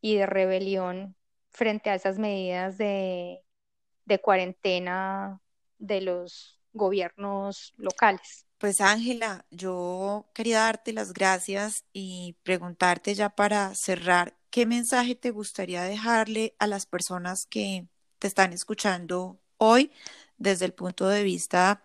y, 0.00 0.16
de 0.16 0.26
rebelión 0.26 1.16
frente 1.50 1.90
a 1.90 1.94
esas 1.94 2.18
medidas 2.18 2.78
de 2.78 3.42
cuarentena 4.22 5.40
de 5.78 6.00
los 6.02 6.60
gobiernos 6.72 7.74
locales. 7.76 8.45
Pues 8.58 8.80
Ángela, 8.80 9.44
yo 9.50 10.26
quería 10.32 10.60
darte 10.60 10.92
las 10.94 11.12
gracias 11.12 11.84
y 11.92 12.36
preguntarte 12.42 13.14
ya 13.14 13.28
para 13.28 13.74
cerrar, 13.74 14.34
¿qué 14.50 14.64
mensaje 14.64 15.14
te 15.14 15.30
gustaría 15.30 15.82
dejarle 15.82 16.54
a 16.58 16.66
las 16.66 16.86
personas 16.86 17.46
que 17.50 17.86
te 18.18 18.26
están 18.26 18.54
escuchando 18.54 19.38
hoy 19.58 19.92
desde 20.38 20.64
el 20.64 20.72
punto 20.72 21.06
de 21.08 21.22
vista 21.22 21.84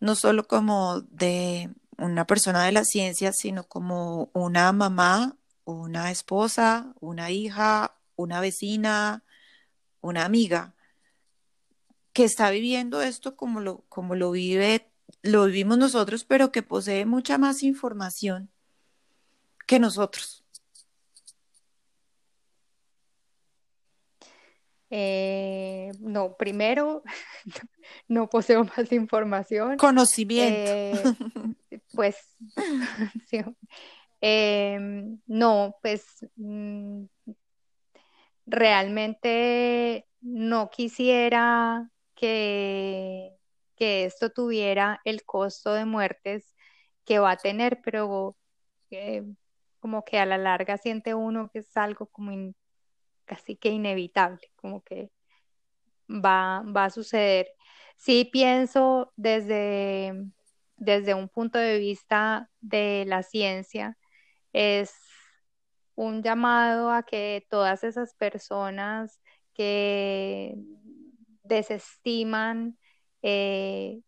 no 0.00 0.14
solo 0.16 0.46
como 0.46 1.02
de 1.02 1.70
una 1.98 2.26
persona 2.26 2.64
de 2.64 2.72
la 2.72 2.84
ciencia, 2.84 3.32
sino 3.32 3.64
como 3.64 4.30
una 4.34 4.72
mamá, 4.72 5.36
una 5.64 6.10
esposa, 6.10 6.94
una 7.00 7.30
hija, 7.30 7.96
una 8.16 8.40
vecina, 8.40 9.24
una 10.00 10.24
amiga? 10.24 10.74
que 12.12 12.24
está 12.24 12.48
viviendo 12.50 13.02
esto 13.02 13.36
como 13.36 13.60
lo, 13.60 13.84
como 13.90 14.14
lo 14.14 14.30
vive, 14.30 14.90
lo 15.22 15.44
vivimos 15.46 15.78
nosotros, 15.78 16.24
pero 16.24 16.52
que 16.52 16.62
posee 16.62 17.06
mucha 17.06 17.38
más 17.38 17.62
información 17.62 18.50
que 19.66 19.78
nosotros. 19.78 20.44
Eh, 24.90 25.90
no, 26.00 26.36
primero, 26.36 27.02
no 28.08 28.28
poseo 28.28 28.64
más 28.64 28.92
información. 28.92 29.76
Conocimiento. 29.76 30.70
Eh, 30.70 31.14
pues, 31.92 32.16
em, 34.20 35.18
no, 35.26 35.76
pues 35.82 36.04
mm, 36.36 37.04
realmente 38.46 40.06
no 40.20 40.70
quisiera 40.70 41.90
que, 42.14 43.35
que 43.76 44.04
esto 44.04 44.30
tuviera 44.30 45.00
el 45.04 45.24
costo 45.24 45.72
de 45.74 45.84
muertes 45.84 46.54
que 47.04 47.18
va 47.18 47.32
a 47.32 47.36
tener, 47.36 47.80
pero 47.82 48.36
como 49.80 50.04
que 50.04 50.18
a 50.18 50.26
la 50.26 50.38
larga 50.38 50.78
siente 50.78 51.14
uno 51.14 51.50
que 51.52 51.60
es 51.60 51.76
algo 51.76 52.06
como 52.06 52.54
casi 53.24 53.56
que 53.56 53.70
inevitable, 53.70 54.50
como 54.56 54.82
que 54.82 55.10
va, 56.08 56.62
va 56.62 56.86
a 56.86 56.90
suceder. 56.90 57.48
Sí 57.96 58.28
pienso 58.32 59.12
desde, 59.16 60.14
desde 60.76 61.14
un 61.14 61.28
punto 61.28 61.58
de 61.58 61.78
vista 61.78 62.50
de 62.60 63.04
la 63.06 63.22
ciencia, 63.22 63.96
es 64.52 64.94
un 65.94 66.22
llamado 66.22 66.90
a 66.90 67.02
que 67.02 67.46
todas 67.48 67.84
esas 67.84 68.14
personas 68.14 69.20
que 69.54 70.56
desestiman 71.42 72.78
eh, 73.28 74.02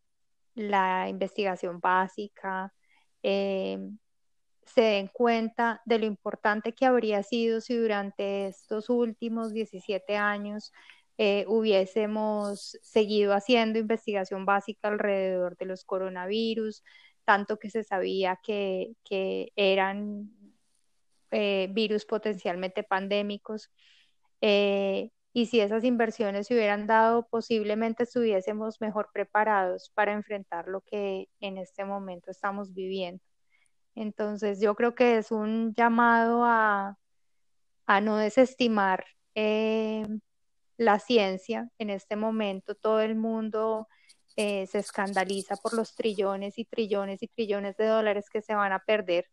la 0.55 1.09
investigación 1.09 1.81
básica, 1.81 2.73
eh, 3.25 3.79
se 4.65 4.81
den 4.83 5.09
cuenta 5.09 5.83
de 5.87 5.99
lo 5.99 6.07
importante 6.07 6.73
que 6.73 6.87
habría 6.87 7.25
sido 7.25 7.61
si 7.61 7.77
durante 7.77 8.47
estos 8.47 8.89
últimos 8.91 9.53
17 9.53 10.17
años 10.17 10.73
eh, 11.17 11.45
hubiésemos 11.49 12.79
seguido 12.83 13.35
haciendo 13.35 13.81
investigación 13.81 14.45
básica 14.47 14.87
alrededor 14.87 15.57
de 15.57 15.67
los 15.67 15.85
coronavirus, 15.85 16.85
tanto 17.25 17.59
que 17.59 17.71
se 17.71 17.83
sabía 17.83 18.39
que, 18.41 18.93
eran 19.57 20.31
eh, 21.33 21.69
virus 21.73 22.05
potencialmente 22.05 22.85
pandémicos. 22.85 23.73
Y 25.33 25.47
si 25.47 25.61
esas 25.61 25.85
inversiones 25.85 26.47
se 26.47 26.55
hubieran 26.55 26.87
dado, 26.87 27.27
posiblemente 27.29 28.05
estuviésemos 28.05 28.81
mejor 28.81 29.11
preparados 29.13 29.91
para 29.95 30.13
enfrentar 30.13 30.69
lo 30.69 30.81
que 30.83 31.29
en 31.41 31.59
este 31.59 31.85
momento 31.85 32.31
estamos 32.31 32.75
viviendo. 32.75 33.23
Entonces, 33.95 34.61
yo 34.61 34.75
creo 34.75 34.95
que 34.95 35.19
es 35.19 35.33
un 35.33 35.75
llamado 35.75 36.45
a, 36.45 36.97
no 38.03 38.17
desestimar 38.17 39.05
eh, 39.35 40.07
la 40.77 40.99
ciencia. 40.99 41.71
En 41.79 41.91
este 41.91 42.17
momento 42.17 42.75
todo 42.75 43.01
el 43.01 43.17
mundo 43.17 43.89
eh, 44.37 44.67
se 44.69 44.79
escandaliza 44.79 45.57
por 45.57 45.75
los 45.75 45.95
trillones 45.95 46.59
y 46.59 46.65
trillones 46.65 47.23
y 47.23 47.29
trillones 47.29 47.77
de 47.77 47.87
dólares 47.87 48.31
que 48.31 48.43
se 48.43 48.55
van 48.55 48.73
a 48.73 48.79
perder 48.81 49.27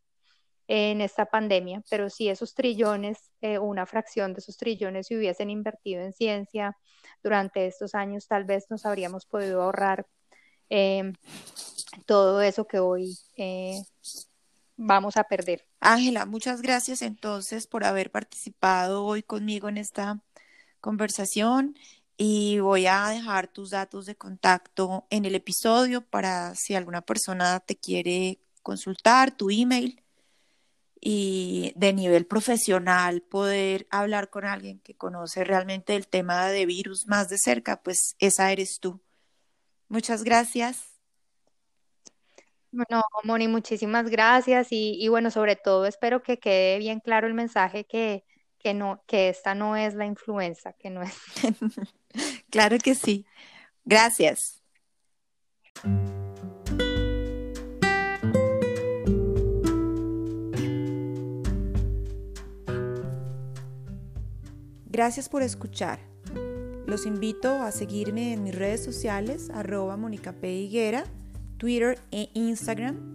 en 0.68 1.02
esta 1.02 1.26
pandemia, 1.26 1.84
pero 1.90 2.10
si 2.10 2.30
esos 2.30 2.54
trillones, 2.54 3.32
eh, 3.42 3.60
una 3.60 3.86
fracción 3.86 4.34
de 4.34 4.40
esos 4.40 4.58
trillones 4.58 5.08
se 5.08 5.18
hubiesen 5.18 5.50
invertido 5.50 6.02
en 6.02 6.14
ciencia 6.14 6.76
durante 7.24 7.68
estos 7.68 7.94
años, 7.96 8.28
tal 8.28 8.46
vez 8.46 8.66
nos 8.70 8.86
habríamos 8.86 9.26
podido 9.26 9.62
ahorrar 9.62 10.08
todo 12.08 12.42
eso 12.42 12.66
que 12.66 12.80
hoy 12.80 13.16
vamos 14.78 15.18
a 15.18 15.24
perder. 15.24 15.66
Ángela, 15.80 16.26
muchas 16.26 16.62
gracias 16.62 17.02
entonces 17.02 17.68
por 17.68 17.84
haber 17.84 18.12
participado 18.12 19.06
hoy 19.06 19.24
conmigo 19.24 19.70
en 19.70 19.78
esta 19.78 20.22
conversación 20.82 21.76
y 22.18 22.60
voy 22.60 22.88
a 22.88 23.08
dejar 23.10 23.48
tus 23.48 23.72
datos 23.72 24.06
de 24.06 24.16
contacto 24.16 25.06
en 25.10 25.26
el 25.26 25.36
episodio 25.36 26.02
para 26.02 26.56
si 26.56 26.76
alguna 26.76 27.02
persona 27.02 27.60
te 27.60 27.76
quiere 27.76 28.40
consultar, 28.62 29.36
tu 29.36 29.50
email 29.50 30.02
y 31.08 31.72
de 31.76 31.94
nivel 31.94 32.26
profesional 32.26 33.22
poder 33.22 33.86
hablar 33.92 34.32
con 34.32 34.44
alguien 34.44 34.80
que 34.80 34.96
conoce 34.96 35.44
realmente 35.44 35.96
el 35.96 36.08
tema 36.08 36.48
de 36.48 36.66
virus 36.66 37.06
más 37.06 37.30
de 37.30 37.38
cerca, 37.38 37.84
pues 37.84 38.16
esa 38.18 38.52
eres 38.52 38.80
tú. 38.80 39.00
Muchas 39.88 40.24
gracias. 40.24 40.96
Bueno, 42.72 43.04
Moni, 43.24 43.48
muchísimas 43.48 44.10
gracias 44.10 44.70
y, 44.72 45.08
bueno, 45.08 45.30
sobre 45.30 45.56
todo 45.56 45.86
espero 45.86 46.24
que 46.24 46.40
quede 46.40 46.80
bien 46.80 47.00
claro 47.02 47.28
el 47.28 47.36
mensaje 47.36 47.86
que, 47.86 48.24
que, 48.58 48.74
no, 48.74 49.04
que 49.06 49.30
esta 49.30 49.54
no 49.54 49.76
es 49.76 49.94
la 49.94 50.08
influenza, 50.08 50.74
que 50.74 50.90
no 50.90 51.04
es. 51.04 51.16
claro 52.50 52.80
que 52.80 52.96
sí. 52.96 53.28
Gracias. 53.84 54.64
Gracias 64.96 65.28
por 65.28 65.42
escuchar. 65.42 66.00
Los 66.88 67.06
invito 67.06 67.62
a 67.62 67.74
seguirme 67.74 68.32
en 68.32 68.44
mis 68.44 68.56
redes 68.56 68.82
sociales, 68.82 69.50
arroba 69.54 69.98
Mónica 69.98 70.32
P. 70.32 70.54
Higuera 70.54 71.04
Twitter 71.58 72.00
e 72.12 72.30
Instagram, 72.34 73.14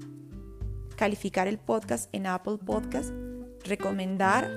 calificar 0.94 1.48
el 1.48 1.56
podcast 1.56 2.14
en 2.14 2.26
Apple 2.26 2.58
Podcast, 2.58 3.08
recomendar 3.64 4.50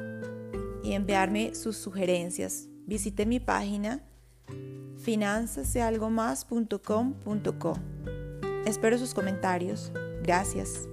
y 0.84 0.92
enviarme 0.92 1.56
sus 1.56 1.78
sugerencias. 1.78 2.68
Visite 2.88 3.26
mi 3.26 3.40
página 3.40 4.04
finanzasalgomás.com.co. 4.98 7.74
Espero 8.66 8.98
sus 8.98 9.14
comentarios. 9.14 9.94
Gracias. 10.24 10.90